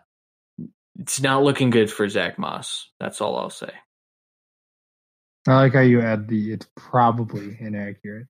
[0.99, 2.89] it's not looking good for Zach Moss.
[2.99, 3.71] That's all I'll say.
[5.47, 8.27] I like how you add the it's probably inaccurate.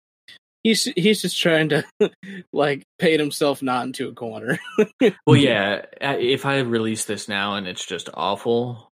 [0.63, 1.83] He's he's just trying to
[2.53, 4.59] like paint himself not into a corner.
[5.27, 8.91] Well, yeah, if I release this now and it's just awful,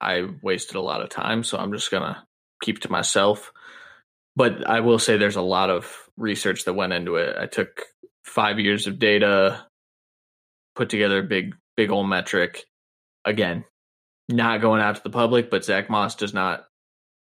[0.00, 2.24] I wasted a lot of time, so I'm just gonna
[2.62, 3.52] keep to myself.
[4.36, 7.36] But I will say there's a lot of research that went into it.
[7.38, 7.82] I took
[8.24, 9.66] five years of data,
[10.74, 12.64] put together a big, big old metric.
[13.26, 13.64] Again,
[14.30, 16.64] not going out to the public, but Zach Moss does not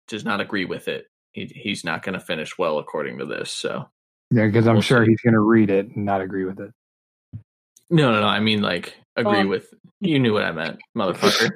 [0.10, 1.06] does not agree with it.
[1.32, 3.52] He, he's not going to finish well according to this.
[3.52, 3.88] So
[4.32, 5.12] Yeah, because I'm We'll sure see.
[5.12, 6.72] he's going to read it and not agree with it.
[7.90, 8.28] no, no, no.
[8.28, 11.52] I mean, like agree Um, with you knew what I meant, motherfucker.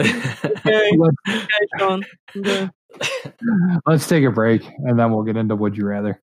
[0.00, 0.90] okay,
[1.28, 1.46] okay,
[1.78, 2.02] Sean.
[2.36, 2.68] Okay.
[3.86, 6.20] let's take a break and then we'll get into Would You Rather.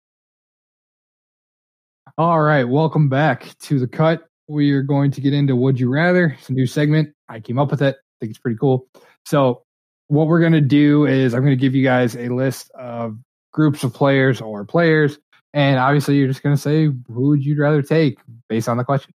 [2.18, 4.28] All right, welcome back to the cut.
[4.48, 6.36] We are going to get into Would You Rather.
[6.40, 7.15] It's a new segment.
[7.30, 7.96] I came up with it.
[7.96, 8.88] I think it's pretty cool.
[9.26, 9.64] So
[10.08, 13.18] what we're gonna do is I'm gonna give you guys a list of
[13.52, 15.18] groups of players or players,
[15.54, 19.14] and obviously you're just gonna say who would you rather take based on the question.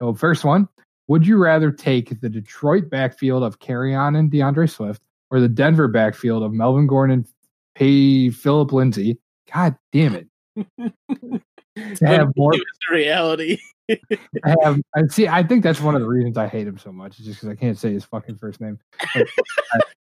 [0.00, 0.68] So first one,
[1.08, 5.88] would you rather take the Detroit backfield of Kerryon and DeAndre Swift or the Denver
[5.88, 7.26] backfield of Melvin Gordon, and
[7.74, 9.18] Pay Philip Lindsay?
[9.52, 10.28] God damn it.
[11.96, 12.52] to have more
[12.90, 13.58] reality.
[13.90, 16.92] I have I see I think that's one of the reasons I hate him so
[16.92, 18.78] much, is just because I can't say his fucking first name.
[19.14, 19.28] But,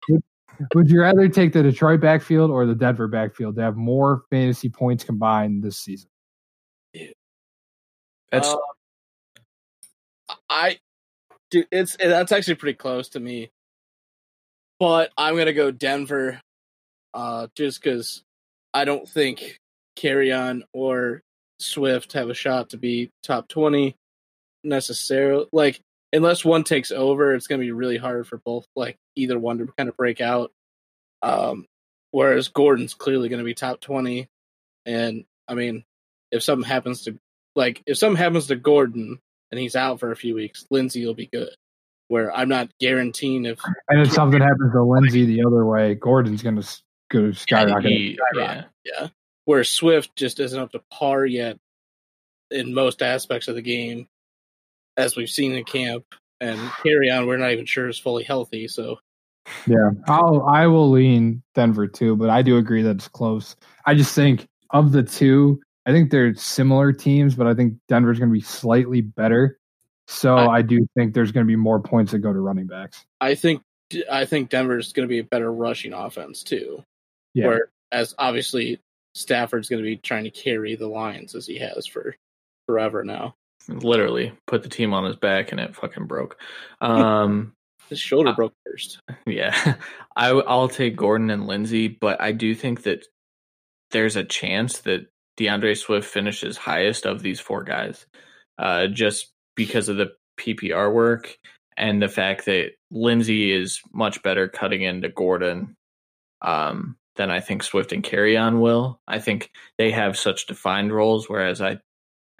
[0.10, 0.24] would,
[0.76, 4.70] would you rather take the Detroit backfield or the Denver backfield to have more fantasy
[4.70, 6.10] points combined this season?
[8.32, 8.58] That's Uh,
[10.50, 10.80] I,
[11.50, 13.50] dude, it's that's actually pretty close to me.
[14.80, 16.40] But I'm gonna go Denver,
[17.14, 18.24] uh, just because
[18.74, 19.60] I don't think
[19.98, 21.24] Kerryon or
[21.60, 23.96] Swift have a shot to be top twenty
[24.64, 25.48] necessarily.
[25.52, 25.80] Like
[26.14, 29.68] unless one takes over, it's gonna be really hard for both, like either one to
[29.78, 30.52] kind of break out.
[31.22, 31.66] Um,
[32.12, 34.28] whereas Gordon's clearly gonna be top twenty,
[34.86, 35.84] and I mean,
[36.32, 37.18] if something happens to
[37.56, 39.20] like if something happens to Gordon
[39.52, 41.50] and he's out for a few weeks, Lindsay will be good.
[42.08, 46.42] Where I'm not guaranteeing if And if something happens to Lindsay the other way, Gordon's
[46.42, 46.64] gonna
[47.12, 47.92] go skyrocket.
[47.92, 48.64] he, yeah.
[48.84, 49.08] yeah,
[49.50, 51.58] where Swift just isn't up to par yet
[52.52, 54.08] in most aspects of the game,
[54.96, 56.06] as we've seen in camp.
[56.40, 58.68] And Kerryon, we're not even sure is fully healthy.
[58.68, 59.00] So
[59.66, 63.56] Yeah, I'll I will lean Denver too, but I do agree that it's close.
[63.88, 68.20] I just think of the two, I think they're similar teams, but I think Denver's
[68.20, 69.58] going to be slightly better.
[70.08, 72.68] So I- I do think there's going to be more points that go to running
[72.68, 73.04] backs.
[73.20, 73.64] I think
[74.12, 76.84] I think Denver's going to be a better rushing offense too.
[77.34, 77.48] Yeah.
[77.48, 78.80] Where as obviously
[79.14, 82.16] Stafford's going to be trying to carry the lines as he has for
[82.68, 83.36] forever now.
[83.68, 86.38] Literally put the team on his back and it fucking broke.
[86.82, 87.54] Um,
[87.90, 89.00] His shoulder Uh, broke first.
[89.26, 89.76] yeah,
[90.16, 93.06] I, I'll take Gordon and Lindsay, but I do think that
[93.92, 95.08] there's a chance that
[95.40, 98.06] DeAndre Swift finishes highest of these four guys,
[98.58, 101.38] uh, just because of the PPR work
[101.76, 105.76] and the fact that Lindsay is much better cutting into Gordon
[106.42, 109.00] um, than I think Swift and Kerryon will.
[109.08, 111.80] I think they have such defined roles, whereas I,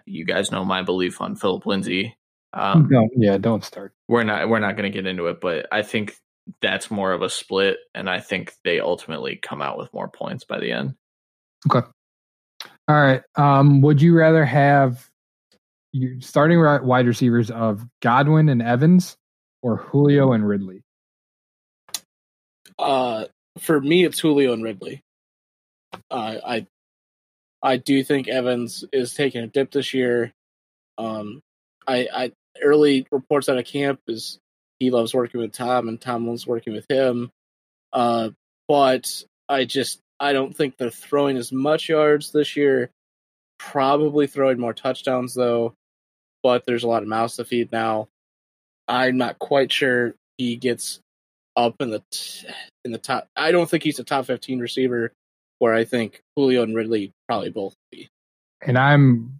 [0.06, 2.16] you guys know my belief on Philip Lindsay.
[2.52, 3.92] Um, no, yeah, don't start.
[4.08, 6.16] we're not we're not going to get into it, but I think
[6.60, 10.44] that's more of a split, and I think they ultimately come out with more points
[10.44, 10.94] by the end.
[11.70, 11.86] Okay.
[12.88, 13.22] All right.
[13.36, 15.08] Um, would you rather have
[15.92, 19.16] you starting wide receivers of Godwin and Evans
[19.62, 20.82] or Julio and Ridley?
[22.78, 23.26] Uh,
[23.58, 25.02] for me, it's Julio and Ridley.
[26.10, 26.66] Uh, I
[27.62, 30.32] I do think Evans is taking a dip this year.
[30.98, 31.40] Um,
[31.86, 32.32] I, I
[32.62, 34.38] early reports out of camp is
[34.78, 37.30] he loves working with Tom and Tom loves working with him.
[37.92, 38.30] Uh,
[38.68, 42.90] but I just I don't think they're throwing as much yards this year.
[43.58, 45.74] Probably throwing more touchdowns though.
[46.42, 48.08] But there's a lot of mouths to feed now.
[48.88, 51.00] I'm not quite sure he gets
[51.56, 52.46] up in the t-
[52.84, 53.28] in the top.
[53.36, 55.12] I don't think he's a top 15 receiver.
[55.58, 58.08] Where I think Julio and Ridley probably both be.
[58.62, 59.38] and I'm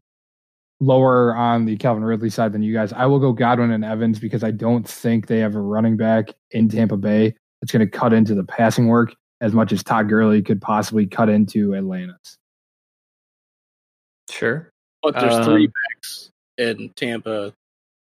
[0.80, 2.92] lower on the Calvin Ridley side than you guys.
[2.92, 6.28] I will go Godwin and Evans because I don't think they have a running back
[6.50, 10.10] in Tampa Bay that's going to cut into the passing work as much as Todd
[10.10, 12.36] Gurley could possibly cut into Atlanta's.
[14.30, 14.70] Sure.
[15.02, 17.54] But there's three Um, backs in Tampa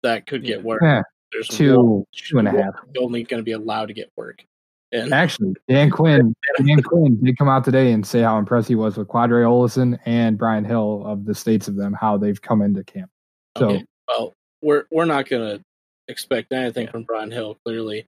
[0.03, 0.65] that could get Yeah.
[0.65, 0.83] work.
[0.83, 1.03] Yeah,
[1.33, 4.45] There's two, one- two and a one only going to be allowed to get work.
[4.93, 8.75] And Actually, Dan Quinn, Dan Quinn did come out today and say how impressed he
[8.75, 12.61] was with Qadree Ollison and Brian Hill of the states of them, how they've come
[12.61, 13.11] into camp.
[13.57, 15.65] So okay, well, we're we're not going to
[16.09, 17.57] expect anything from Brian Hill.
[17.65, 18.07] Clearly,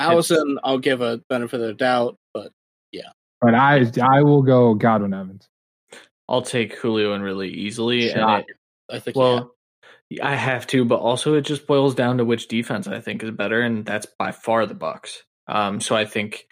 [0.00, 2.50] Ollison, I'll give a benefit of the doubt, but
[2.90, 3.10] yeah.
[3.40, 5.48] but I I will go Godwin Evans.
[6.28, 8.46] I'll take Julio and really easily, and it,
[8.90, 9.54] I think well,
[10.22, 13.30] I have to, but also it just boils down to which defense I think is
[13.30, 15.18] better, and that's by far the Bucs.
[15.46, 16.46] Um, so I think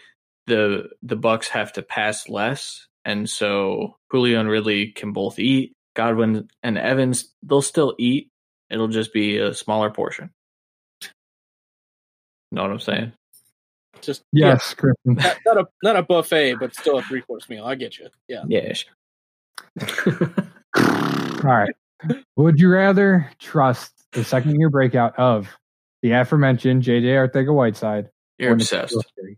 [0.46, 5.72] the the Bucs have to pass less, and so Julio and Ridley can both eat.
[5.94, 8.30] Godwin and Evans, they'll still eat.
[8.70, 10.30] It'll just be a smaller portion.
[12.50, 13.12] Know what I'm saying?
[14.02, 17.64] just Yes, yeah, not, not a not a buffet, but still a three course meal.
[17.64, 18.08] I get you.
[18.28, 18.72] Yeah, Yeah.
[18.72, 18.92] sure.
[20.76, 21.74] All right.
[22.36, 25.48] Would you rather trust the second year breakout of
[26.02, 28.10] the aforementioned JJ Arcega-Whiteside?
[28.38, 28.94] You're obsessed.
[28.94, 29.36] N'Keal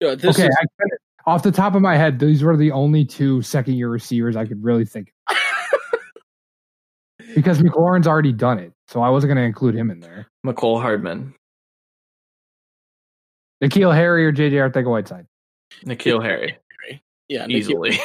[0.00, 0.84] Yeah, this okay, is I
[1.26, 4.44] off the top of my head, these were the only two second year receivers I
[4.44, 5.36] could really think of.
[7.34, 10.26] because McLaurin's already done it, so I wasn't going to include him in there.
[10.46, 11.34] Mecole Hardman.
[13.62, 15.26] N'Keal Harry or JJ Arcega-Whiteside?
[15.84, 16.58] N'Keal Harry.
[17.28, 17.98] Yeah, N'Keal- Easily.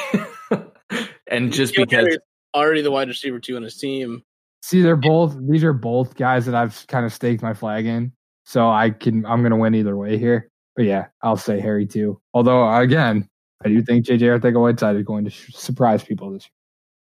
[1.26, 2.18] and just N'Keal because Harry's
[2.54, 4.22] already the wide receiver two on his team.
[4.62, 8.12] See, they're both these are both guys that I've kind of staked my flag in.
[8.44, 10.50] So I can I'm gonna win either way here.
[10.76, 12.20] But yeah, I'll say Harry too.
[12.34, 13.28] Although again,
[13.64, 16.50] I do think JJ Arcega-Whiteside is going to sh- surprise people this year.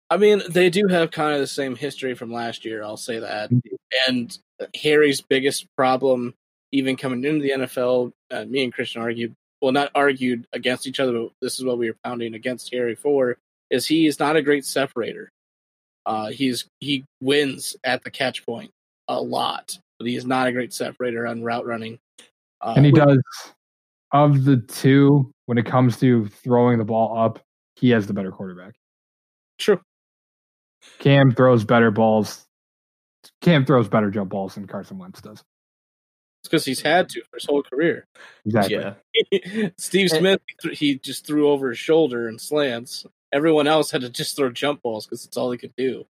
[0.09, 2.83] I mean, they do have kind of the same history from last year.
[2.83, 3.49] I'll say that.
[4.07, 4.37] And
[4.81, 6.33] Harry's biggest problem,
[6.71, 10.99] even coming into the NFL, uh, me and Christian argued, well, not argued against each
[10.99, 13.37] other, but this is what we were pounding against Harry for,
[13.71, 15.31] is he is not a great separator.
[16.05, 18.71] Uh, he's he wins at the catch point
[19.07, 21.99] a lot, but he is not a great separator on route running.
[22.61, 23.19] Uh, And he does
[24.11, 27.39] of the two, when it comes to throwing the ball up,
[27.75, 28.75] he has the better quarterback.
[29.57, 29.81] True.
[30.99, 32.45] Cam throws better balls.
[33.41, 35.43] Cam throws better jump balls than Carson Wentz does.
[36.41, 38.05] It's because he's had to for his whole career.
[38.45, 38.95] Exactly.
[39.31, 39.69] yeah.
[39.77, 40.39] Steve Smith,
[40.71, 43.05] he just threw over his shoulder and slants.
[43.35, 46.05] Everyone else had to just throw jump balls because it's all he could do.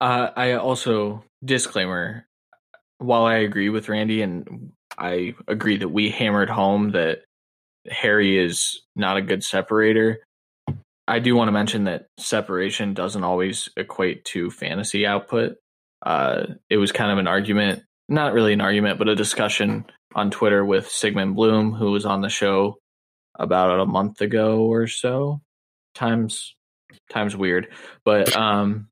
[0.00, 2.26] Uh, I also disclaimer.
[2.98, 7.20] While I agree with Randy, and I agree that we hammered home that
[7.88, 10.18] Harry is not a good separator,
[11.06, 15.56] I do want to mention that separation doesn't always equate to fantasy output.
[16.04, 19.84] Uh, it was kind of an argument, not really an argument, but a discussion
[20.16, 22.78] on Twitter with Sigmund Bloom, who was on the show
[23.38, 25.40] about a month ago or so.
[25.94, 26.54] Times,
[27.10, 27.68] times weird,
[28.04, 28.88] but um,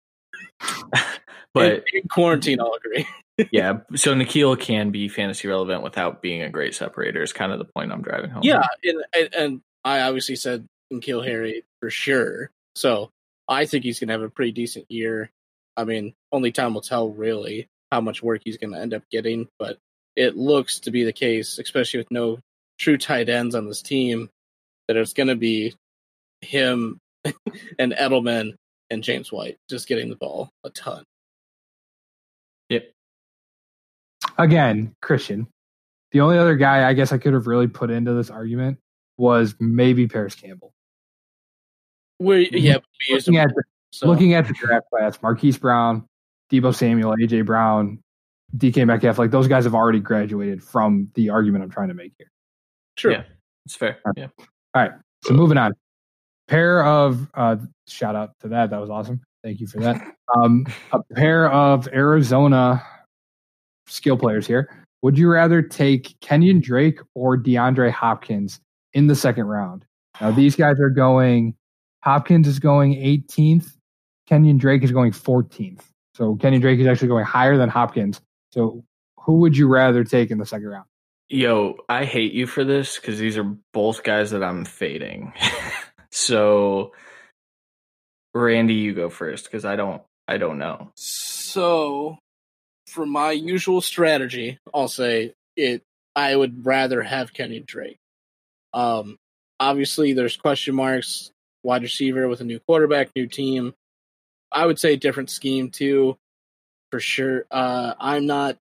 [1.55, 3.07] but in, in quarantine, I'll agree.
[3.53, 7.22] yeah, so N'Keal can be fantasy relevant without being a great separator.
[7.22, 8.42] Is kind of the point I'm driving home.
[8.42, 10.66] Yeah, and, and, and I obviously said
[11.03, 12.51] kill Harry for sure.
[12.74, 13.11] So
[13.49, 15.30] I think he's going to have a pretty decent year.
[15.76, 19.03] I mean, only time will tell really how much work he's going to end up
[19.11, 19.78] getting, but
[20.16, 22.40] it looks to be the case, especially with no
[22.78, 24.30] true tight ends on this team,
[24.88, 25.74] that it's going to be
[26.41, 27.01] him
[27.78, 28.55] and Edelman
[28.91, 31.05] and James White just getting the ball a ton.
[32.68, 32.91] Yep.
[34.39, 35.47] Again, Christian.
[36.12, 38.78] The only other guy I guess I could have really put into this argument
[39.18, 40.72] was maybe Parris Campbell.
[42.18, 42.78] Where yeah,
[43.09, 43.62] we Looking at the,
[43.93, 44.07] so.
[44.07, 46.05] looking at the draft class, Marquise Brown,
[46.51, 48.01] Deebo Samuel, AJ Brown,
[48.57, 52.12] DK Metcalf, like those guys have already graduated from the argument I'm trying to make
[52.18, 52.30] here.
[52.97, 53.12] True.
[53.12, 53.22] Yeah,
[53.66, 53.99] it's fair.
[54.16, 54.28] Yeah.
[54.74, 54.93] All right.
[55.24, 55.74] So moving on.
[56.49, 58.70] Pair of uh shout out to that.
[58.70, 59.20] That was awesome.
[59.44, 60.03] Thank you for that.
[60.34, 62.82] Um a pair of Arizona
[63.86, 64.84] skill players here.
[65.03, 68.61] Would you rather take Kenyon Drake or DeAndre Hopkins
[68.94, 69.84] in the second round?
[70.20, 71.55] Now these guys are going
[72.03, 73.72] Hopkins is going 18th,
[74.26, 75.82] Kenyon Drake is going 14th.
[76.14, 78.20] So Kenyon Drake is actually going higher than Hopkins.
[78.51, 78.84] So
[79.18, 80.86] who would you rather take in the second round?
[81.28, 85.32] Yo, I hate you for this because these are both guys that I'm fading.
[86.11, 86.92] so,
[88.34, 90.90] Randy, you go first because I don't, I don't know.
[90.94, 92.18] So,
[92.86, 95.82] for my usual strategy, I'll say it.
[96.16, 97.98] I would rather have Kenny Drake.
[98.72, 99.16] Um,
[99.61, 101.30] obviously, there's question marks.
[101.62, 103.74] Wide receiver with a new quarterback, new team.
[104.50, 106.16] I would say different scheme too,
[106.90, 107.44] for sure.
[107.50, 108.56] Uh, I'm not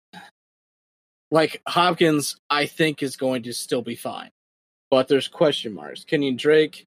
[1.32, 2.38] like Hopkins.
[2.50, 4.32] I think is going to still be fine,
[4.90, 6.04] but there's question marks.
[6.04, 6.86] Kenyon Drake,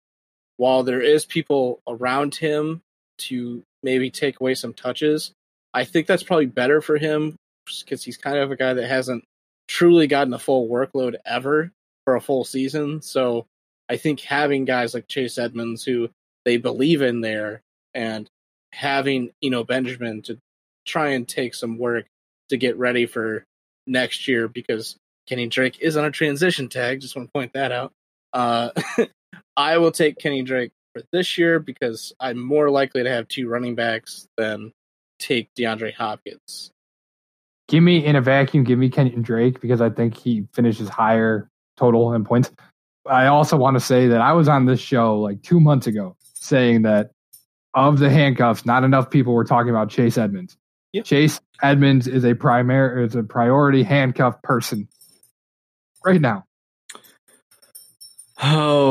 [0.60, 2.82] while there is people around him
[3.16, 5.32] to maybe take away some touches,
[5.72, 7.34] I think that's probably better for him
[7.82, 9.24] because he's kind of a guy that hasn't
[9.68, 11.70] truly gotten a full workload ever
[12.04, 13.00] for a full season.
[13.00, 13.46] So
[13.88, 16.10] I think having guys like Chase Edmonds who
[16.44, 17.62] they believe in there
[17.94, 18.28] and
[18.74, 20.36] having, you know, Benjamin to
[20.84, 22.04] try and take some work
[22.50, 23.44] to get ready for
[23.86, 24.96] next year because
[25.26, 27.00] Kenny Drake is on a transition tag.
[27.00, 27.92] Just want to point that out.
[28.34, 28.72] Uh,
[29.60, 33.46] I will take Kenny Drake for this year because I'm more likely to have two
[33.46, 34.72] running backs than
[35.18, 36.70] take DeAndre Hopkins.
[37.68, 41.50] Give me in a vacuum, give me Kenyon Drake because I think he finishes higher
[41.76, 42.50] total in points.
[43.06, 46.16] I also want to say that I was on this show like two months ago
[46.32, 47.10] saying that
[47.74, 50.56] of the handcuffs, not enough people were talking about Chase Edmonds.
[50.94, 51.04] Yep.
[51.04, 54.88] Chase Edmonds is a primary is a priority handcuff person
[56.02, 56.44] right now.
[58.42, 58.89] Oh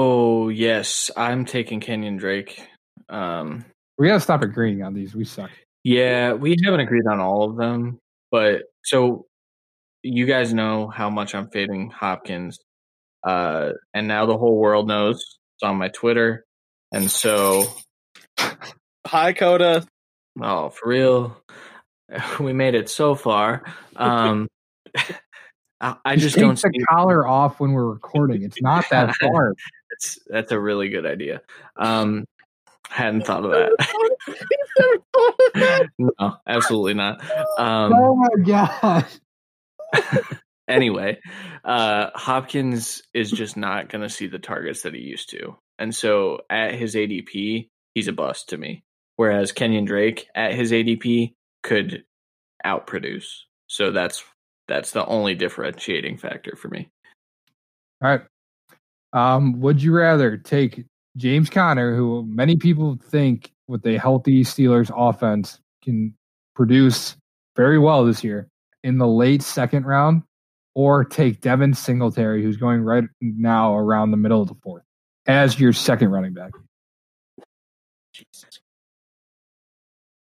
[0.60, 2.62] yes, I'm taking Kenyon Drake.
[3.08, 3.66] Um,
[3.98, 5.16] We gotta stop agreeing on these.
[5.16, 5.50] We suck.
[5.84, 7.98] yeah, we haven't agreed on all of them,
[8.32, 9.26] but so
[10.04, 12.60] you guys know how much I'm fading Hopkins,
[13.26, 15.18] uh, and now the whole world knows.
[15.18, 16.46] It's on my Twitter,
[16.92, 17.66] and so
[19.08, 19.86] Hi, Coda.
[20.42, 21.42] Oh, for real?
[22.40, 23.64] We made it so far.
[23.96, 24.48] Um,
[25.80, 26.86] I, I Just just don't take the see.
[26.90, 28.42] collar off when we're recording.
[28.42, 29.56] It's not that hard.
[30.00, 31.42] That's that's a really good idea.
[31.76, 32.26] Um,
[32.88, 33.76] hadn't thought of that.
[35.98, 37.22] no, absolutely not.
[37.58, 39.06] Um, oh my god.
[40.70, 41.20] anyway,
[41.66, 45.94] uh, Hopkins is just not going to see the targets that he used to, and
[45.94, 48.86] so at his ADP, he's a bust to me.
[49.18, 52.06] Whereas Kenyon Drake at his ADP could
[52.66, 53.40] outproduce.
[53.68, 54.24] So that's
[54.70, 56.90] that's the only differentiating factor for me.
[58.02, 58.22] All right.
[59.14, 60.86] Um, would you rather take
[61.18, 66.14] James Conner, who many people think with a healthy Steelers offense can
[66.56, 67.16] produce
[67.56, 68.48] very well this year
[68.84, 70.24] in the late second round,
[70.76, 74.84] or take Devin Singletary, who's going right now around the middle of the fourth,
[75.28, 76.52] as your second running back?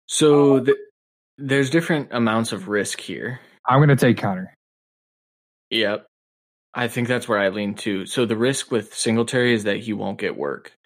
[0.06, 0.76] So th-
[1.36, 3.40] there's different amounts of risk here.
[3.66, 4.54] I'm going to take Conner.
[5.70, 6.06] Yep.
[6.78, 8.04] I think that's where I lean to.
[8.04, 10.76] So the risk with Singletary is that he won't get work.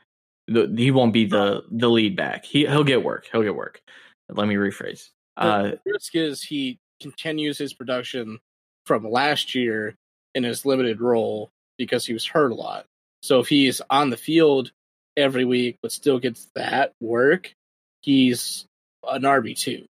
[0.47, 2.45] The, he won't be the the lead back.
[2.45, 3.28] He he'll get work.
[3.30, 3.82] He'll get work.
[4.28, 5.11] Let me rephrase.
[5.36, 8.38] Uh, the risk is he continues his production
[8.86, 9.97] from last year
[10.34, 12.86] in his limited role because he was hurt a lot.
[13.22, 14.70] So if he's on the field
[15.16, 17.53] every week but still gets that work,
[18.01, 18.64] he's
[19.09, 19.86] an RB two.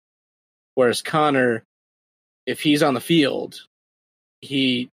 [0.76, 1.64] Whereas Conner,
[2.46, 3.62] if he's on the field,
[4.40, 4.90] he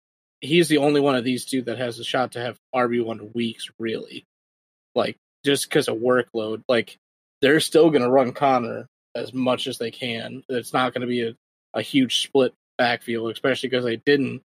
[0.46, 3.32] he's the only one of these two that has a shot to have RB one
[3.34, 4.26] weeks really.
[4.94, 6.98] Like just because of workload, like
[7.42, 10.44] they're still going to run Conner as much as they can.
[10.50, 11.36] It's not going to be a,
[11.74, 14.42] a huge split backfield, especially because they didn't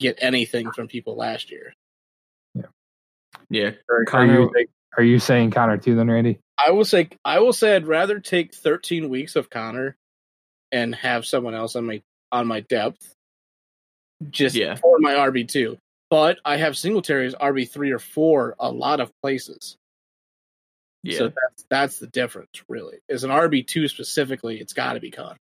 [0.00, 1.72] get anything from people last year.
[2.54, 2.62] yeah,
[3.48, 3.70] Yeah.
[3.90, 6.38] Are, Conner- you, are you saying Conner too, then, Randy?
[6.64, 9.96] I will say I will say I'd rather take 13 weeks of Conner
[10.70, 13.14] and have someone else on my on my depth
[14.30, 14.74] just Yeah.
[14.76, 15.78] for my RB two.
[16.10, 19.76] But I have Singletary's RB three or four a lot of places.
[21.02, 21.18] yeah.
[21.18, 22.98] So that's that's the difference really.
[23.08, 25.36] As an RB two specifically, it's gotta be Conner.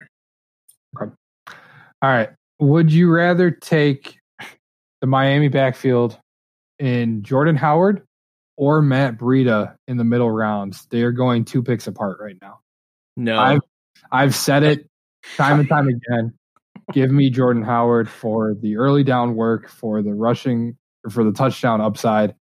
[1.00, 1.10] All
[2.02, 2.30] right.
[2.60, 4.18] Would you rather take
[5.00, 6.18] the Miami backfield
[6.78, 8.02] in Jordan Howard
[8.56, 10.86] or Matt Breida in the middle rounds?
[10.90, 12.60] They are going two picks apart right now.
[13.16, 13.60] no, I've
[14.10, 14.86] I've said it
[15.36, 16.34] time and time again.
[16.92, 21.32] Give me Jordan Howard for the early down work, for the rushing, or for the
[21.32, 22.34] touchdown upside,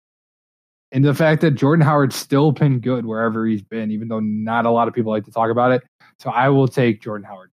[0.93, 4.67] and the fact that Jordan Howard's still been good wherever he's been, even though not
[4.67, 5.83] a lot of people like to talk about it.
[6.19, 7.51] So I will take Jordan Howard.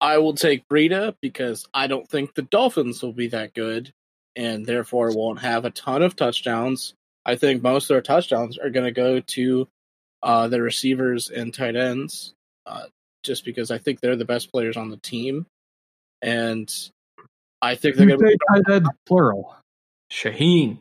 [0.00, 3.92] I will take Breida because I don't think the Dolphins will be that good
[4.34, 6.94] and therefore won't have a ton of touchdowns.
[7.24, 9.68] I think most of their touchdowns are going to go to
[10.22, 12.34] uh, the receivers and tight ends,
[12.66, 12.86] uh,
[13.22, 15.46] just because I think they're the best players on the team.
[16.20, 16.72] And
[17.60, 19.56] I think they're going to be tight end plural.
[20.10, 20.78] Shaheen.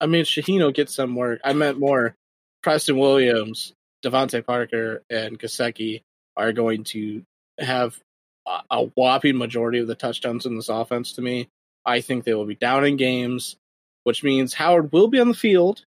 [0.00, 1.40] I mean, Shaheen will get some work.
[1.44, 2.14] I meant more
[2.62, 3.72] Preston Williams,
[4.04, 6.02] DeVante Parker, and Gesicki
[6.36, 7.22] are going to
[7.58, 7.98] have
[8.46, 11.48] a, a whopping majority of the touchdowns in this offense to me.
[11.84, 13.56] I think they will be down in games,
[14.04, 15.84] which means Howard will be on the field,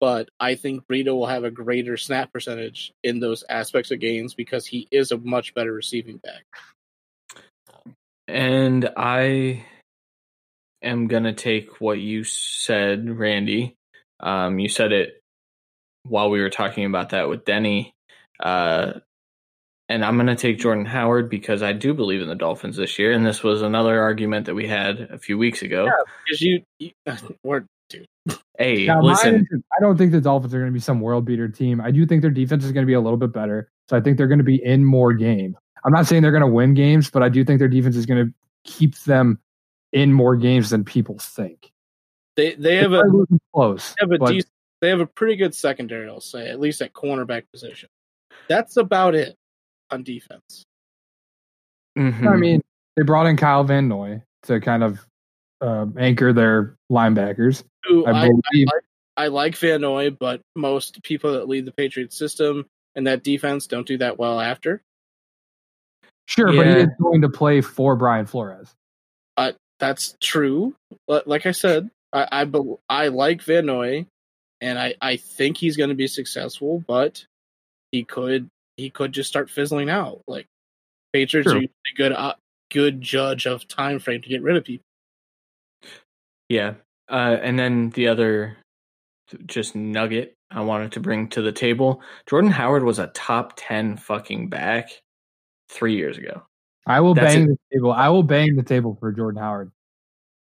[0.00, 4.34] but I think Breida will have a greater snap percentage in those aspects of games
[4.34, 6.44] because he is a much better receiving back.
[8.28, 9.64] And I
[10.82, 13.76] am gonna take what you said, Randy.
[14.20, 15.20] Um, you said it
[16.02, 17.94] while we were talking about that with Denny.
[18.40, 18.94] Uh,
[19.88, 23.12] and I'm gonna take Jordan Howard because I do believe in the Dolphins this year,
[23.12, 25.84] and this was another argument that we had a few weeks ago.
[25.84, 25.92] Yeah,
[26.24, 26.90] Because you, you
[27.44, 27.64] we're,
[28.58, 31.24] Hey, Now, listen, mine- I don't think the Dolphins are going to be some world
[31.24, 31.80] beater team.
[31.80, 33.70] I do think their defense is going to be a little bit better.
[33.88, 35.56] So I think they're going to be in more games.
[35.84, 38.06] I'm not saying they're going to win games, but I do think their defense is
[38.06, 38.32] going to
[38.64, 39.38] keep them
[39.92, 41.70] in more games than people think.
[42.36, 43.90] they they have They a might lose them close.
[43.94, 44.50] They have a but decent,
[44.80, 47.88] they have a pretty good secondary, I'll say, at least at cornerback position.
[48.48, 49.36] That's about it
[49.90, 50.64] on defense.
[51.96, 52.26] mhm.
[52.26, 52.60] I mean,
[52.96, 55.06] they brought in Kyle Van Noy to kind of
[55.60, 57.62] uh, anchor their linebackers.
[57.86, 58.84] Who I I, I, like,
[59.16, 63.66] I like Van Noy, but most people that lead the Patriots system and that defense
[63.66, 64.82] don't do that well after.
[66.26, 68.74] Sure, but he is going to play for Brian Flores.
[69.78, 70.74] That's true.
[71.06, 74.06] But like I said, I I, bel- I like Van Noy,
[74.60, 77.24] and I, I think he's going to be successful, but
[77.92, 80.22] he could he could just start fizzling out.
[80.26, 80.46] Like
[81.12, 81.60] Patriots True.
[81.60, 82.34] are a good uh,
[82.70, 84.84] good judge of time frame to get rid of people.
[86.48, 86.74] Yeah.
[87.08, 88.56] Uh, and then the other
[89.46, 93.96] just nugget I wanted to bring to the table Jordan Howard was a top 10
[93.96, 94.90] fucking back
[95.68, 96.42] three years ago.
[96.86, 97.48] I will That's bang it.
[97.48, 97.92] the table.
[97.92, 99.72] I will bang the table for Jordan Howard.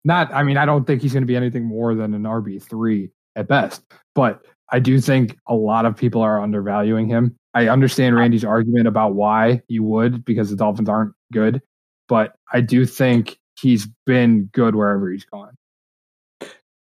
[0.05, 2.63] Not, I mean, I don't think he's going to be anything more than an RB
[2.63, 3.83] three at best.
[4.15, 7.35] But I do think a lot of people are undervaluing him.
[7.53, 11.61] I understand Randy's argument about why you would because the Dolphins aren't good,
[12.07, 15.55] but I do think he's been good wherever he's gone.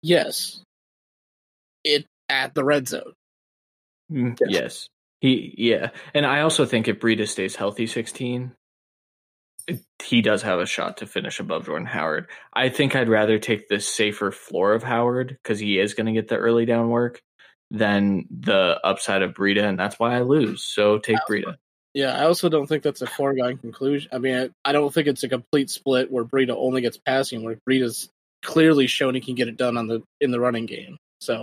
[0.06, 0.62] Yes.
[1.84, 3.14] It at the red zone.
[4.12, 4.88] Mm, yes.
[5.20, 5.90] He yeah.
[6.14, 8.52] And I also think if Breida stays healthy 16,
[10.04, 12.28] he does have a shot to finish above Jordan Howard.
[12.54, 16.12] I think I'd rather take the safer floor of Howard because he is going to
[16.12, 17.20] get the early down work
[17.72, 20.64] than the upside of Breida, and that's why I lose.
[20.64, 21.56] So take Breida.
[21.96, 24.10] Yeah, I also don't think that's a foregone conclusion.
[24.14, 27.42] I mean, I, I don't think it's a complete split where Breida only gets passing,
[27.42, 28.10] where Breida's
[28.46, 30.98] clearly shown he can get it done on the in the running game.
[31.20, 31.42] So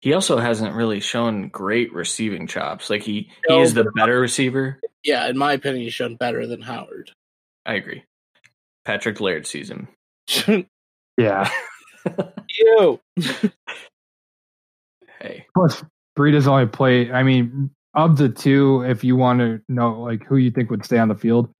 [0.00, 2.90] he also hasn't really shown great receiving chops.
[2.90, 4.80] Like he no, he is the better receiver.
[5.02, 7.10] Yeah, in my opinion, he's shown better than Howard.
[7.64, 8.04] I agree.
[8.84, 9.88] Patrick Laird season.
[11.18, 11.50] yeah.
[12.58, 13.00] Ew.
[15.20, 15.46] hey.
[15.54, 15.84] Plus,
[16.16, 17.10] Breida's only play.
[17.10, 20.84] I mean, of the two, if you want to know like who you think would
[20.84, 21.52] stay on the field,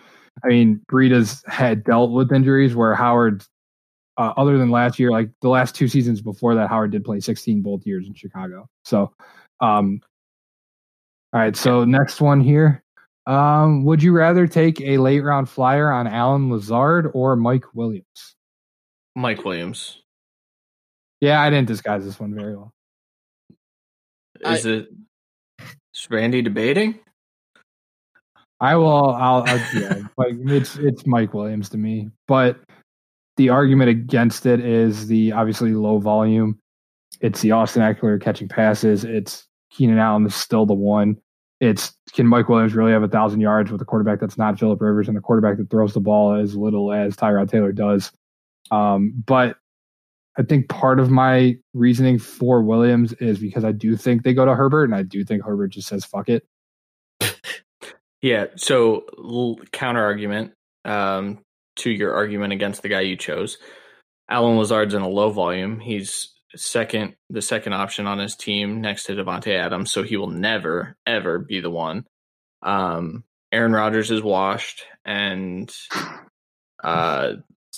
[0.44, 3.42] I mean, Breida's had dealt with injuries where Howard,
[4.18, 7.20] uh, other than last year, like the last two seasons before that, Howard did play
[7.20, 8.68] 16 both years in Chicago.
[8.84, 9.12] So,
[9.60, 10.00] um,
[11.32, 11.56] all right.
[11.56, 12.82] So next one here.
[13.26, 18.36] Um, would you rather take a late round flyer on Allen Lazard or Mike Williams?
[19.16, 20.02] Mike Williams.
[21.20, 22.72] Yeah, I didn't disguise this one very well.
[24.40, 24.88] Is I, it
[25.58, 26.98] is Randy debating?
[28.60, 29.10] I will.
[29.10, 29.42] I'll.
[29.46, 32.58] I'll yeah, like it's it's Mike Williams to me, but
[33.36, 36.58] the argument against it is the obviously low volume.
[37.20, 39.04] It's the Austin Ekeler catching passes.
[39.04, 41.16] It's Keenan Allen is still the one
[41.60, 44.80] it's can Mike Williams really have a thousand yards with a quarterback that's not Philip
[44.80, 48.12] Rivers and a quarterback that throws the ball as little as Tyrod Taylor does.
[48.70, 49.56] Um, but
[50.38, 54.44] I think part of my reasoning for Williams is because I do think they go
[54.44, 56.46] to Herbert, and I do think Herbert just says "fuck it."
[58.20, 58.46] yeah.
[58.56, 59.06] So
[59.72, 60.52] counter argument
[60.84, 61.38] um,
[61.76, 63.58] to your argument against the guy you chose.
[64.28, 65.78] Allen Lazard's in a low volume.
[65.78, 70.30] He's second the second option on his team next to Davante Adams, so he will
[70.30, 72.04] never ever be the one.
[72.62, 75.72] Um, Aaron Rodgers is washed, and
[76.82, 77.34] uh,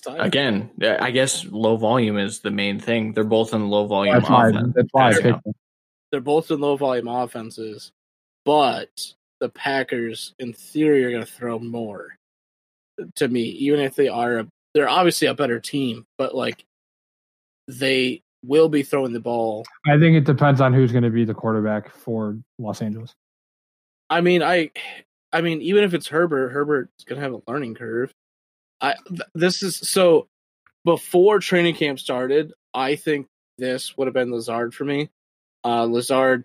[0.06, 3.12] again, I guess low volume is the main thing.
[3.12, 4.14] They're both in low volume.
[4.14, 4.56] That's offense.
[4.92, 5.52] why, that's why
[6.10, 7.92] They're both in low volume offenses,
[8.44, 8.88] but
[9.40, 12.17] the Packers, in theory, are going to throw more.
[13.16, 16.64] To me, even if they are, a, they're obviously a better team, but like
[17.68, 19.64] they will be throwing the ball.
[19.86, 23.14] I think it depends on who's going to be the quarterback for Los Angeles.
[24.10, 24.70] I mean, I,
[25.32, 28.12] I mean, even if it's Herbert, Herbert's going to have a learning curve.
[28.80, 30.28] I th- this is so
[30.84, 32.52] before training camp started.
[32.72, 33.26] I think
[33.58, 35.10] this would have been Lazard for me.
[35.64, 36.44] Uh, Lazard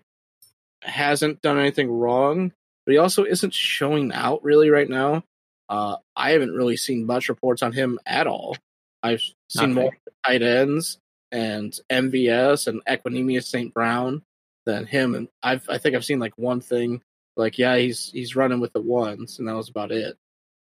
[0.82, 2.52] hasn't done anything wrong,
[2.84, 5.22] but he also isn't showing out really right now.
[5.68, 8.56] Uh, I haven't really seen much reports on him at all.
[9.02, 9.74] I've seen Nothing.
[9.74, 10.98] more tight ends
[11.32, 13.72] and MVS and Equanimeous St.
[13.74, 14.22] Brown
[14.64, 15.14] than him.
[15.14, 17.02] And I've I think I've seen like one thing,
[17.36, 20.16] like yeah, he's he's running with the ones, and that was about it.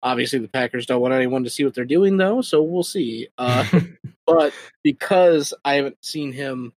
[0.02, 3.28] Obviously, the Packers don't want anyone to see what they're doing though, so we'll see.
[3.38, 3.64] Uh,
[4.26, 6.72] but because I haven't seen him,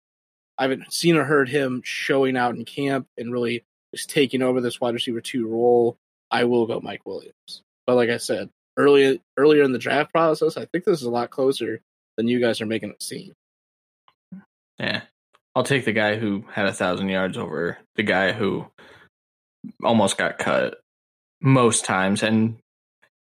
[0.58, 4.62] I haven't seen or heard him showing out in camp and really just taking over
[4.62, 5.98] this wide receiver two role,
[6.32, 7.64] I will go Mike Williams.
[7.90, 11.10] But like I said, earlier earlier in the draft process, I think this is a
[11.10, 11.82] lot closer
[12.18, 13.34] than you guys are making it seem.
[14.78, 15.02] Yeah.
[15.56, 18.68] I'll take the guy who had a thousand yards over the guy who
[19.84, 20.78] almost got cut
[21.42, 22.22] most times.
[22.22, 22.58] And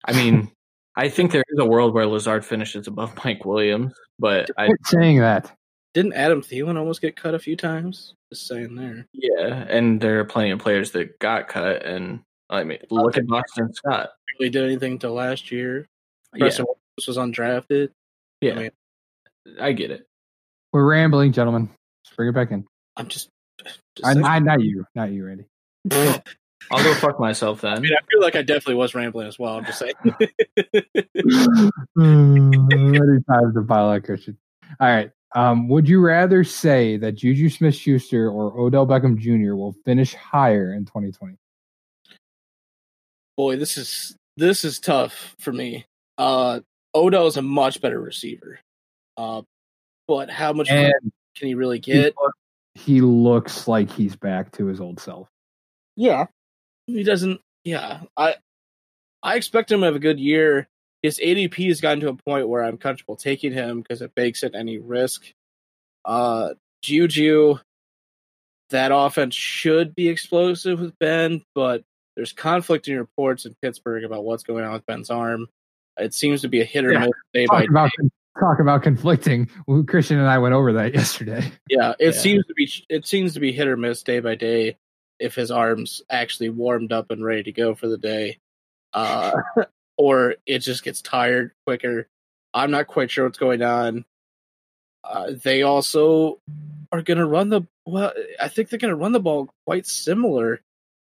[0.05, 0.51] I mean,
[0.96, 4.76] I think there is a world where Lazard finishes above Mike Williams, but I am
[4.84, 5.53] saying that.
[5.94, 8.14] Didn't Adam Thielen almost get cut a few times?
[8.32, 9.07] Just saying there.
[9.12, 13.26] Yeah, and there are plenty of players that got cut, and I mean, look at
[13.26, 14.11] Boston Scott.
[14.38, 15.86] Really did anything until last year.
[16.36, 17.07] Preston yeah.
[17.07, 17.90] was undrafted.
[18.40, 18.70] Yeah, I, mean,
[19.61, 20.07] I get it.
[20.72, 21.70] We're rambling, gentlemen.
[22.05, 22.66] Let's bring it back in.
[22.96, 23.28] I'm just.
[23.64, 25.46] just I, I, not you, not you, Randy.
[26.72, 27.72] I'll go fuck myself then.
[27.72, 29.57] I mean, I feel like I definitely was rambling as well.
[29.57, 29.94] I'm just saying.
[31.96, 34.36] Many times to pile out, Christian.
[34.78, 35.11] All right.
[35.34, 39.55] Um, would you rather say that Juju Smith Schuster or Odell Beckham Jr.
[39.55, 41.36] will finish higher in 2020?
[43.37, 45.87] Boy, this is this is tough for me.
[46.18, 46.61] Uh,
[46.95, 48.61] Odell is a much better receiver.
[49.16, 49.43] Uh,
[50.09, 50.93] but how much can
[51.41, 52.14] he really get?
[52.74, 55.28] He, looks like he's back to his old self.
[55.97, 56.26] Yeah,
[56.87, 57.41] he doesn't.
[57.64, 58.37] Yeah, I
[59.22, 60.68] I expect him to have a good year.
[61.03, 64.43] his ADP has gotten to a point where I'm comfortable taking him because it bakes
[64.43, 65.33] in any risk.
[66.05, 67.59] Uh, Juju,
[68.70, 71.83] that offense should be explosive with Ben, but
[72.16, 75.46] there's conflicting reports in Pittsburgh about what's going on with Ben's arm.
[75.96, 77.00] It seems to be a hit or Yeah.
[77.00, 78.08] miss day by about day.
[78.38, 79.48] talk about conflicting.
[79.66, 81.50] Well, Christian and I went over that yesterday.
[81.68, 82.20] Yeah, it Yeah.
[82.20, 84.76] seems to be it seems to be hit or miss day by day
[85.18, 88.38] if his arms actually warmed up and ready to go for the day,
[88.94, 89.32] uh,
[89.98, 92.08] or it just gets tired quicker.
[92.54, 94.04] I'm not quite sure what's going on.
[95.04, 96.40] Uh, they also
[96.92, 98.12] are going to run the well.
[98.40, 100.61] I think they're going to run the ball quite similar.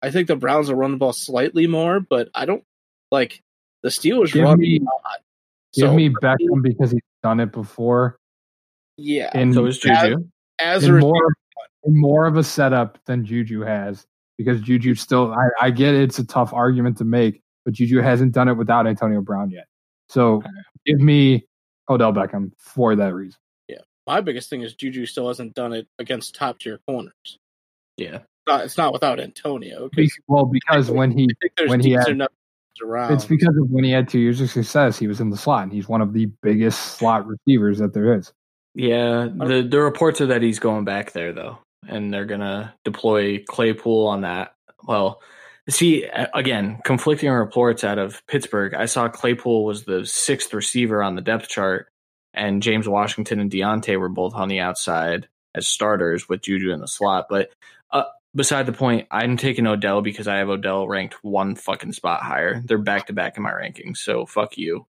[0.06, 2.64] I think the Browns will run the ball slightly more, but I don't
[3.12, 3.42] like
[3.82, 5.20] the Steelers Give run me- a lot.
[5.74, 8.18] Give So, me Beckham because he's done it before.
[8.98, 10.28] yeah, And So is Juju.
[10.60, 11.28] as a in more
[11.84, 14.06] in more of a setup than Juju has
[14.38, 18.32] because Juju still I, I get it's a tough argument to make, but Juju hasn't
[18.32, 19.66] done it without Antonio Brown yet.
[20.10, 20.42] So
[20.86, 21.46] give me
[21.90, 23.38] Odell Beckham for that reason.
[23.68, 27.40] Yeah, my biggest thing is Juju still hasn't done it against top tier corners.
[27.98, 28.20] Yeah.
[28.48, 29.90] It's not, it's not without Antonio.
[29.96, 32.22] Be- Well, because when he I think there's when he had-
[32.84, 33.14] around.
[33.14, 35.64] it's because of when he had two years of success, he was in the slot
[35.64, 38.32] and he's one of the biggest slot receivers that there is.
[38.76, 43.42] Yeah, the the reports are that he's going back there though, and they're gonna deploy
[43.48, 44.54] Claypool on that.
[44.84, 45.22] Well,
[45.70, 48.74] see again, conflicting reports out of Pittsburgh.
[48.74, 51.88] I saw Claypool was the sixth receiver on the depth chart,
[52.34, 56.82] and James Washington and Diontae were both on the outside as starters with Juju in
[56.82, 57.28] the slot.
[57.30, 57.52] But
[57.92, 58.04] uh,
[58.36, 62.62] beside the point, I'm taking Odell because I have Odell ranked one fucking spot higher.
[62.66, 64.86] They're back to back in my rankings, so fuck you.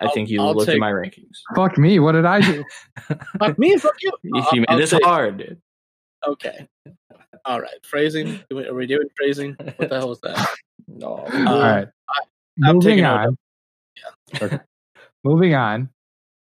[0.00, 1.38] I I'll- think you I'll look at my rankings.
[1.54, 2.64] Fuck me, what did I do?
[3.38, 4.10] Fuck me, fuck you.
[4.22, 5.60] You I'll- made this take- hard, dude.
[6.26, 6.66] Okay.
[7.44, 7.84] All right.
[7.84, 8.40] Phrasing.
[8.50, 9.54] We- Are we doing phrasing?
[9.58, 10.48] What the hell is that?
[10.88, 11.08] No.
[11.08, 11.88] All Uh, right.
[12.64, 13.36] I'm Moving taking on.
[14.40, 14.58] Okay.
[15.24, 15.88] Moving on.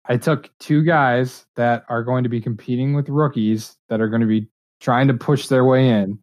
[0.06, 4.22] I took two guys that are going to be competing with rookies that are going
[4.22, 4.48] to be
[4.80, 6.20] trying to push their way in.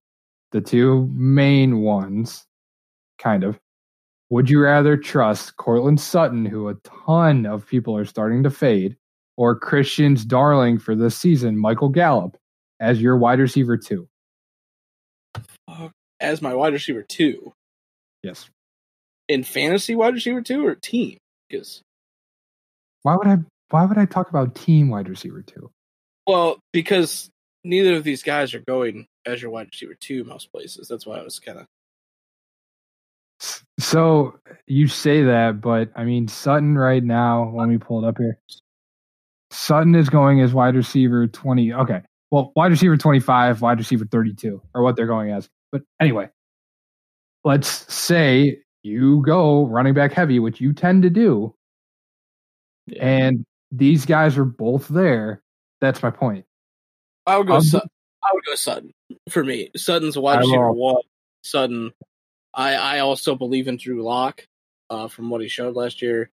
[0.52, 2.44] The two main ones,
[3.18, 3.58] kind of.
[4.30, 6.74] Would you rather trust Courtland Sutton, who a
[7.06, 8.96] ton of people are starting to fade,
[9.36, 12.36] or Christian's darling for this season, Michael Gallup,
[12.80, 14.08] as your wide receiver two?
[15.68, 15.88] Uh,
[16.20, 17.52] as my wide receiver two
[18.22, 18.48] Yes.
[19.28, 21.18] in fantasy wide receiver two or team?
[21.48, 21.82] Because
[23.02, 23.36] Why would I?
[23.70, 25.70] Why would I talk about team wide receiver two?
[26.26, 27.30] well, because
[27.66, 30.88] neither of these guys are going as your wide receiver two most places.
[30.88, 31.66] That's why I was kind of
[33.78, 37.52] So you say that, but I mean Sutton right now.
[37.54, 38.38] Let me pull it up here.
[39.50, 41.72] Sutton is going as wide receiver twenty.
[41.72, 42.00] Okay,
[42.30, 45.48] well, wide receiver twenty-five, wide receiver thirty-two, or what they're going as.
[45.72, 46.30] But anyway,
[47.44, 51.54] let's say you go running back heavy, which you tend to do,
[52.86, 53.04] Yeah.
[53.06, 55.42] and these guys are both there.
[55.80, 56.45] That's my point.
[57.26, 57.56] I would go.
[57.56, 58.92] Um, I would go Sutton
[59.28, 59.70] for me.
[59.76, 61.02] Sutton's a wide I receiver one.
[61.42, 61.92] Sutton.
[62.54, 64.46] I I also believe in Drew Lock,
[64.90, 66.30] uh, from what he showed last year.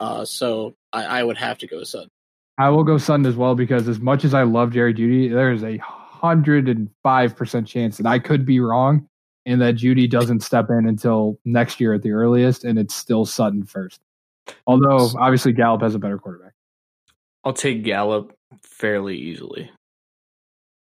[0.00, 2.10] Uh, so I, I would have to go Sutton.
[2.58, 5.52] I will go Sutton as well because as much as I love Jerry Jeudy, there
[5.52, 9.08] is a hundred and five percent chance that I could be wrong
[9.46, 13.24] and that Jeudy doesn't step in until next year at the earliest, and it's still
[13.26, 14.00] Sutton first.
[14.66, 16.52] Although obviously Gallup has a better quarterback.
[17.44, 19.70] I'll take Gallup fairly easily,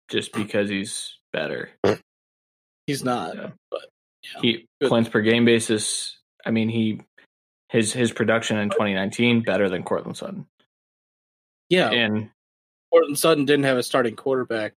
[0.09, 1.69] just because he's better.
[2.87, 3.49] He's not, Yeah.
[3.71, 3.85] but
[4.23, 4.41] yeah.
[4.41, 4.89] He Good.
[4.89, 6.17] points per game basis.
[6.45, 7.01] I mean, he
[7.69, 10.47] his his production in 2019 better than Courtland Sutton,
[11.69, 11.91] yeah.
[11.91, 12.29] and
[12.91, 14.73] Courtland Sutton didn't have a starting quarterback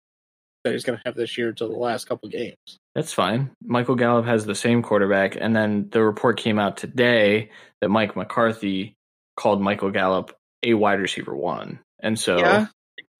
[0.63, 2.55] that he's going to have this year until the last couple games.
[2.93, 3.49] that's fine.
[3.63, 8.15] Michael Gallup has the same quarterback, and then the report came out today that Mike
[8.15, 8.93] McCarthy
[9.37, 12.67] called Michael Gallup a wide receiver one, and so Yeah.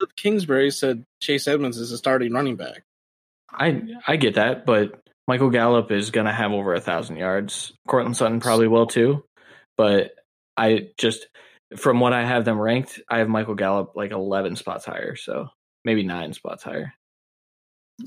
[0.02, 2.82] Cliff Kingsbury said Chase Edmonds is a starting running back.
[3.52, 7.72] I I get that, but Michael Gallup is going to have over a thousand yards.
[7.86, 9.24] Courtland Sutton probably will too,
[9.76, 10.10] but
[10.56, 11.28] I just
[11.76, 15.50] from what I have them ranked, I have Michael Gallup like eleven spots higher, so
[15.84, 16.94] maybe nine spots higher.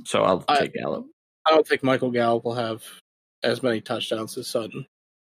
[0.04, 1.06] So I'll I- take Gallup.
[1.48, 2.84] I don't think Michael Gallup will have
[3.42, 4.86] as many touchdowns as Sutton.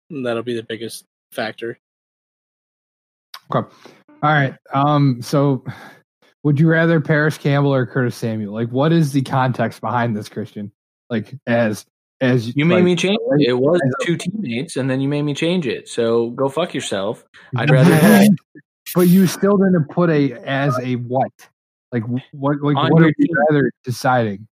[0.10, 1.78] That'll be the biggest factor.
[3.56, 3.70] Okay.
[4.22, 4.56] All right.
[4.74, 5.22] Um.
[5.22, 5.64] So,
[6.44, 8.54] would you rather Parris Campbell or Curtis Samuel?
[8.54, 10.72] Like, what is the context behind this, Christian?
[11.10, 11.86] Like, as
[12.22, 13.50] as You made like, me change it.
[13.50, 15.88] It was two teammates, and then you made me change it.
[15.88, 17.26] So go fuck yourself.
[17.56, 18.28] I'd rather
[18.96, 21.32] but you still didn't put a as a what?
[21.92, 22.62] Like what?
[22.62, 24.48] Like On what your are you rather deciding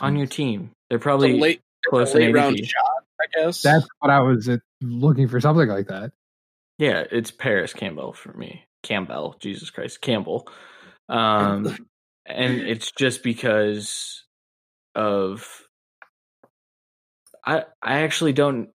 [0.00, 0.70] on your team.
[0.88, 3.62] They're It's a probably late, close it's a late round shot, I guess.
[3.62, 5.40] That's what I was uh, looking for.
[5.40, 6.12] Something like that.
[6.78, 8.64] Yeah, it's Parris Campbell for me.
[8.82, 10.48] Campbell, Jesus Christ, Campbell.
[11.08, 11.76] Um,
[12.26, 14.24] and it's just because
[14.94, 15.46] of
[17.44, 18.68] I I actually don't.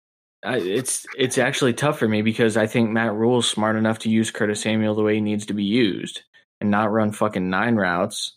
[0.44, 4.10] I, it's it's actually tough for me because I think Matt Rhule's smart enough to
[4.10, 6.22] use Curtis Samuel the way he needs to be used
[6.60, 8.36] and not run fucking nine routes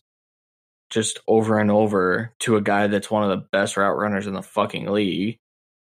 [0.89, 4.33] just over and over to a guy that's one of the best route runners in
[4.33, 5.39] the fucking league,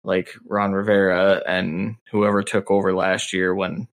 [0.04, 3.88] like Ron Rivera and whoever took over last year when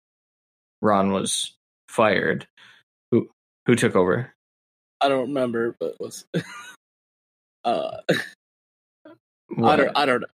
[0.80, 1.54] Ron was
[1.88, 2.46] fired.
[3.66, 4.32] Who who took over?
[5.00, 6.24] I don't remember, but was
[7.64, 7.98] uh
[9.48, 9.72] What?
[9.72, 10.26] I don't I don't know.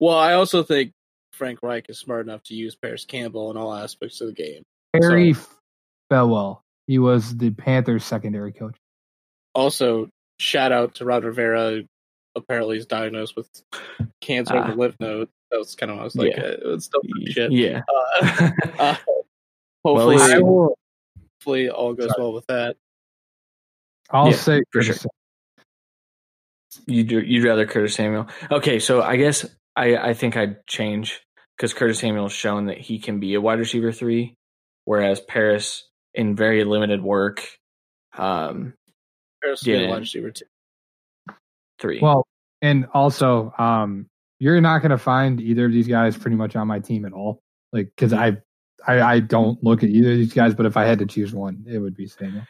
[0.00, 0.92] Well, I also think
[1.32, 4.62] Frank Reich is smart enough to use Parris Campbell in all aspects of the game.
[4.92, 5.34] Perry
[6.10, 6.62] Fewell.
[6.86, 8.76] He was the Panthers secondary coach.
[9.54, 11.82] Also, shout out to Rod Rivera.
[12.36, 13.48] Apparently, he's diagnosed with
[14.20, 14.70] cancer of Ah.
[14.70, 15.28] the lymph node.
[15.50, 16.42] That was kind of I was like, Yeah.
[16.44, 17.52] uh, it's still shit.
[17.52, 17.82] Yeah.
[18.22, 18.96] Uh, uh,
[19.84, 20.76] Well, hopefully, at least- I will,
[21.48, 22.76] hopefully, all goes well with that.
[24.10, 24.96] I'll Yeah, say for sure.
[26.86, 28.28] You'd you'd rather Curtis Samuel?
[28.50, 31.20] Okay, so I guess I I think I'd change
[31.56, 34.34] because Curtis Samuel's shown that he can be a wide receiver three,
[34.84, 37.46] whereas Parris in very limited work,
[38.16, 38.74] um,
[39.42, 39.90] Parris will be the Yeah.
[39.90, 40.44] wide receiver too.
[41.80, 42.00] three.
[42.00, 42.26] Well,
[42.60, 44.06] and also, um,
[44.40, 47.12] you're not going to find either of these guys pretty much on my team at
[47.12, 47.40] all.
[47.72, 48.38] Like, because I,
[48.86, 51.32] I, I don't look at either of these guys, but if I had to choose
[51.32, 52.44] one, it would be Samuel.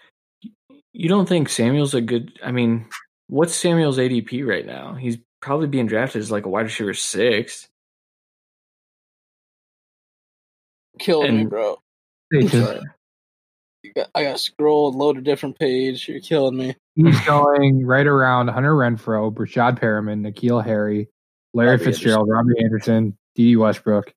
[0.93, 2.39] you don't think Samuel's a good?
[2.45, 2.87] I mean,
[3.29, 4.95] what's Samuel's ADP right now?
[4.95, 7.68] He's probably being drafted as like a wide receiver six.
[10.99, 11.76] Killing me, bro.
[12.33, 12.81] He's Sorry.
[13.85, 16.09] You got, I got to scroll and load a different page.
[16.09, 16.74] You're killing me.
[16.97, 21.09] he's going right around Hunter Renfrow, Breshad Perriman, N'Keal Harry,
[21.55, 24.12] Larry Robbie Fitzgerald, Robbie Anderson, Dede Westbrook.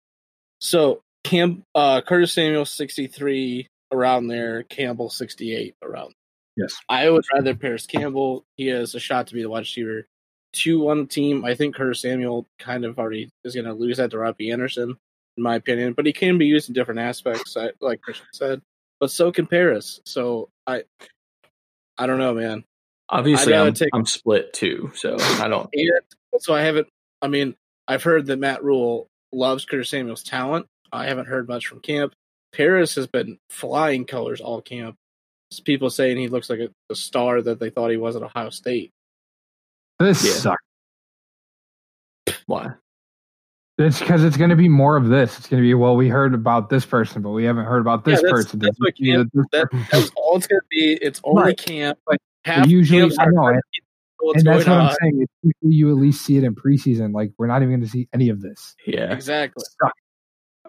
[0.59, 6.13] So Cam uh Curtis Samuel sixty three around there, Campbell sixty eight around.
[6.57, 6.74] Yes.
[6.89, 8.43] I would rather Parris Campbell.
[8.57, 10.05] He has a shot to be the wide receiver
[10.53, 11.45] two on the team.
[11.45, 14.97] I think Curtis Samuel kind of already is going to lose that to Robbie Anderson,
[15.38, 15.93] in my opinion.
[15.93, 18.61] But he can be used in different aspects, like Christian said.
[18.99, 20.01] But so can Parris.
[20.05, 20.84] So I,
[21.97, 22.63] I don't know, man.
[23.09, 25.69] Obviously, I'm, take- I'm split too, so I don't.
[26.39, 26.88] So I haven't.
[27.22, 27.55] I mean,
[27.88, 30.67] I've heard that Matt Rhule loves Curtis Samuel's talent.
[30.92, 32.14] I haven't heard much from camp.
[32.54, 34.96] Parris has been flying colors all camp.
[35.66, 38.50] People saying he looks like a, a star that they thought he was at Ohio
[38.50, 38.92] State.
[40.00, 40.32] This Yeah.
[40.34, 40.64] sucks.
[42.46, 42.72] Why?
[43.78, 45.38] It's because it's going to be more of this.
[45.39, 48.06] It's going to be well, we heard about this person, but we haven't heard about
[48.06, 48.60] this Yeah, that's- person.
[48.60, 50.68] that's what Did you see camp- that this That, person- that's all it's going to
[50.70, 51.00] be.
[51.02, 51.58] It's only Right.
[51.58, 52.00] camp.
[52.06, 53.84] But Half usually- camps I know, trying and- to get
[54.20, 54.86] what's and that's what on.
[54.88, 55.22] I'm saying.
[55.24, 57.14] It's usually you at least see it in preseason.
[57.14, 58.76] Like we're not even going to see any of this.
[58.86, 59.12] Yeah.
[59.14, 59.64] Exactly.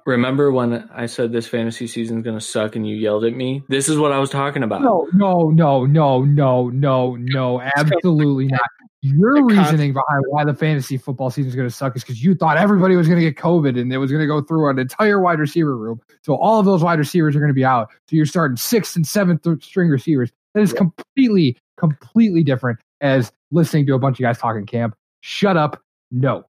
[0.05, 3.63] Remember when I said this fantasy season's going to suck and you yelled at me?
[3.69, 4.83] This is what I was talking about.
[4.83, 8.61] No, no, no, no, no, no, no, absolutely not.
[9.03, 12.23] Your The reasoning behind why the fantasy football season is going to suck is because
[12.23, 14.71] you thought everybody was going to get COVID and it was going to go through
[14.71, 16.01] an entire wide receiver room.
[16.23, 17.91] So all of those wide receivers are going to be out.
[18.09, 20.31] So you're starting sixth and seventh string receivers.
[20.55, 24.95] That is completely, completely different as listening to a bunch of guys talking camp.
[25.21, 25.83] Shut up.
[26.13, 26.45] No.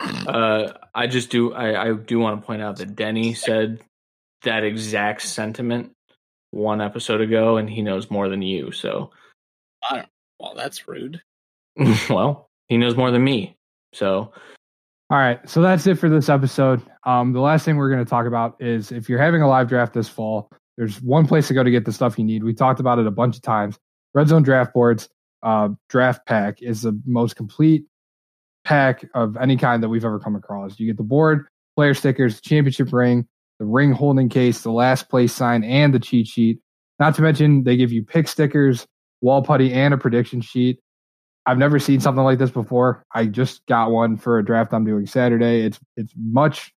[0.00, 1.52] Uh, I just do.
[1.52, 3.80] I, I do want to point out that Denny said
[4.42, 5.92] that exact sentiment
[6.50, 8.72] one episode ago, and he knows more than you.
[8.72, 9.10] So,
[9.88, 11.20] I don't, Well, that's rude.
[12.10, 13.56] well, he knows more than me.
[13.92, 14.32] So,
[15.10, 16.82] All right, so that's it for this episode.
[17.04, 19.68] Um, the last thing we're going to talk about is if you're having a live
[19.68, 22.44] draft this fall, there's one place to go to get the stuff you need.
[22.44, 23.78] We talked about it a bunch of times.
[24.14, 25.08] Red Zone Draft Boards
[25.42, 27.84] uh, Draft Pack is the most complete
[28.64, 30.78] pack of any kind that we've ever come across.
[30.78, 31.46] You get the board,
[31.76, 33.26] player stickers, championship ring,
[33.58, 36.60] the ring holding case, the last place sign, and the cheat sheet.
[36.98, 38.86] Not to mention, they give you pick stickers,
[39.20, 40.80] wall putty, and a prediction sheet.
[41.46, 43.04] I've never seen something like this before.
[43.14, 45.62] I just got one for a draft I'm doing Saturday.
[45.62, 46.72] It's it's much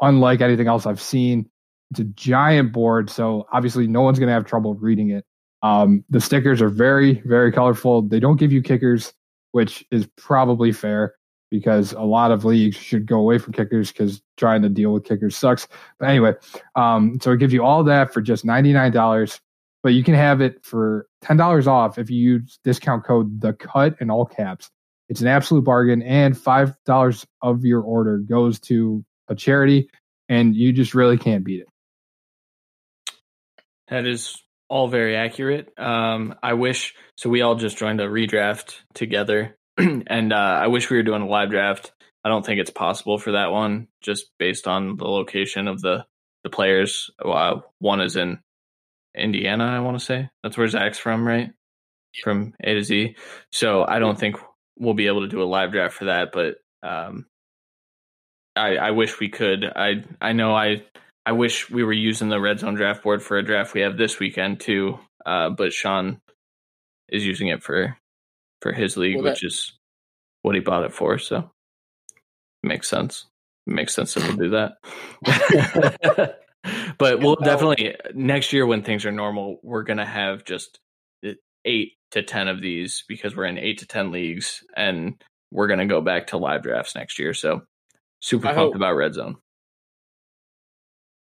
[0.00, 1.48] unlike anything else I've seen.
[1.90, 5.24] It's a giant board, so obviously no one's going to have trouble reading it.
[5.62, 8.02] Um, the stickers are very very colorful.
[8.02, 9.12] They don't give you kickers,
[9.56, 11.14] which is probably fair
[11.50, 15.04] because a lot of leagues should go away from kickers because trying to deal with
[15.04, 15.66] kickers sucks.
[15.98, 16.34] But anyway,
[16.74, 19.40] um, so it gives you all that for just ninety nine dollars
[19.86, 23.52] but you can have it for ten dollars off if you use discount code the
[23.52, 24.68] cut in all caps.
[25.08, 29.88] It's an absolute bargain, and five dollars of your order goes to a charity,
[30.28, 31.68] and you just really can't beat it.
[33.86, 35.72] that is all very accurate.
[35.78, 37.30] Um, I wish so.
[37.30, 41.28] We all just joined a redraft together, and uh, I wish we were doing a
[41.28, 41.92] live draft.
[42.24, 46.04] I don't think it's possible for that one, just based on the location of the
[46.44, 47.10] the players.
[47.24, 48.38] Uh, one is in
[49.16, 50.28] Indiana, I want to say.
[50.42, 51.50] That's where Zach's from, right?
[52.22, 53.16] From A to Z.
[53.52, 54.36] So I don't think
[54.78, 57.26] we'll be able to do a live draft for that, but um,
[58.54, 59.64] I, I wish we could.
[59.64, 60.82] I I know I
[61.26, 63.96] I wish we were using the red zone draft board for a draft we have
[63.98, 64.98] this weekend too.
[65.26, 66.20] Uh, but Sean
[67.08, 67.96] is using it for
[68.62, 69.72] for his league, Well, that- which is
[70.42, 71.18] what he bought it for.
[71.18, 71.50] So
[72.62, 73.26] makes sense.
[73.66, 76.38] makes sense that we'll do that.
[76.98, 80.78] but we'll definitely next year when things are normal, we're gonna have just
[81.64, 85.20] eight to ten of these because we're in eight to ten leagues, and
[85.50, 87.34] we're gonna go back to live drafts next year.
[87.34, 87.62] So
[88.20, 88.74] super I pumped hope.
[88.76, 89.36] about red zone.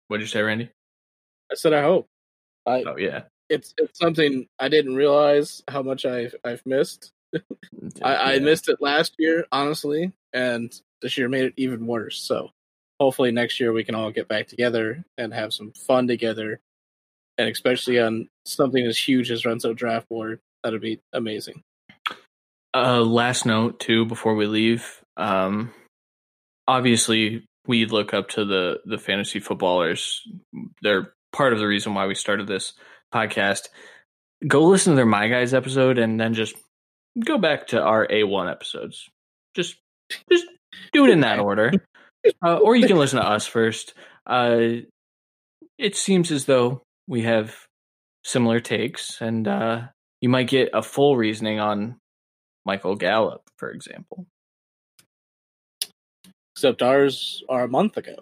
[0.08, 0.70] What'd you say, Randy?
[1.50, 2.06] I said I hope.
[2.66, 7.10] I Oh yeah, it's it's something I didn't realize how much I've I've missed.
[8.02, 8.40] I, I Yeah.
[8.40, 12.20] missed it last year, honestly, and this year made it even worse.
[12.20, 12.50] So
[13.00, 16.60] hopefully next year we can all get back together and have some fun together,
[17.36, 20.40] and especially on something as huge as Red Zone Draft Board.
[20.64, 21.62] That'd be amazing.
[22.74, 25.02] Uh, last note too before we leave.
[25.16, 25.72] Um,
[26.66, 30.22] obviously, we look up to the the fantasy footballers.
[30.82, 32.72] They're part of the reason why we started this
[33.14, 33.68] podcast.
[34.46, 36.56] Go listen to their My Guys episode, and then just
[37.24, 39.08] go back to our A one episodes.
[39.54, 39.76] Just
[40.32, 40.46] just
[40.92, 41.72] do it in that order,
[42.44, 43.94] uh, or you can listen to us first.
[44.26, 44.80] Uh,
[45.78, 47.54] it seems as though we have
[48.24, 49.82] similar takes, and uh,
[50.20, 51.98] you might get a full reasoning on
[52.64, 54.26] Michael Gallup, for example.
[56.58, 58.16] Except ours are a month ago.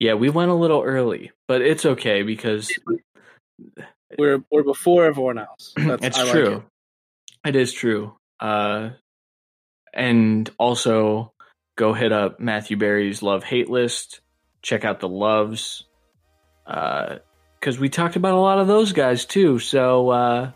[0.00, 2.72] Yeah, we went a little early, but it's okay because
[4.16, 5.74] We're we're before everyone else.
[5.76, 6.64] That's, it's I like true.
[7.44, 7.48] it.
[7.50, 8.16] it is true.
[8.40, 8.90] Uh,
[9.92, 11.34] and also
[11.76, 14.20] go hit up Matthew Berry's love hate list.
[14.62, 15.84] Check out the loves,
[16.64, 19.58] because we talked about a lot of those guys too.
[19.58, 20.50] So uh,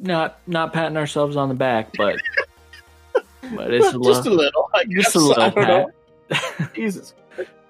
[0.00, 2.16] not not patting ourselves on the back, but
[3.54, 4.70] but it's a just a little.
[4.74, 5.14] I just guess.
[5.14, 5.90] a little I don't know.
[6.74, 7.14] Jesus.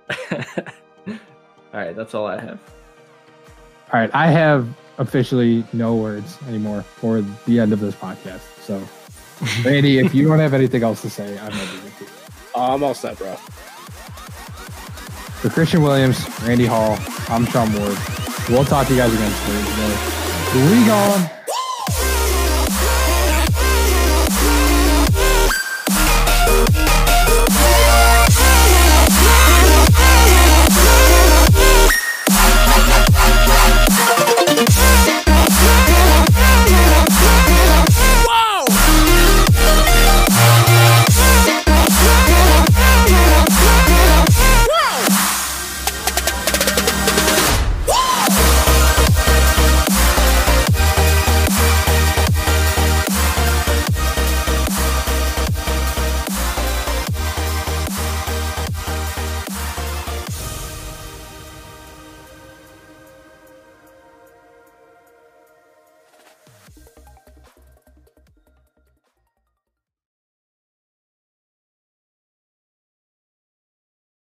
[0.33, 1.15] all
[1.73, 2.61] right, that's all I have.
[3.93, 4.69] All right, I have
[4.99, 8.41] officially no words anymore for the end of this podcast.
[8.63, 8.83] So,
[9.69, 11.93] Randy, if you don't have anything else to say, I'm ready.
[12.55, 13.35] Oh, I'm all set, bro.
[15.41, 17.97] For Christian Williams, Randy Hall, I'm Sean Ward.
[18.49, 20.71] We'll talk to you guys again soon.
[20.71, 21.31] League on.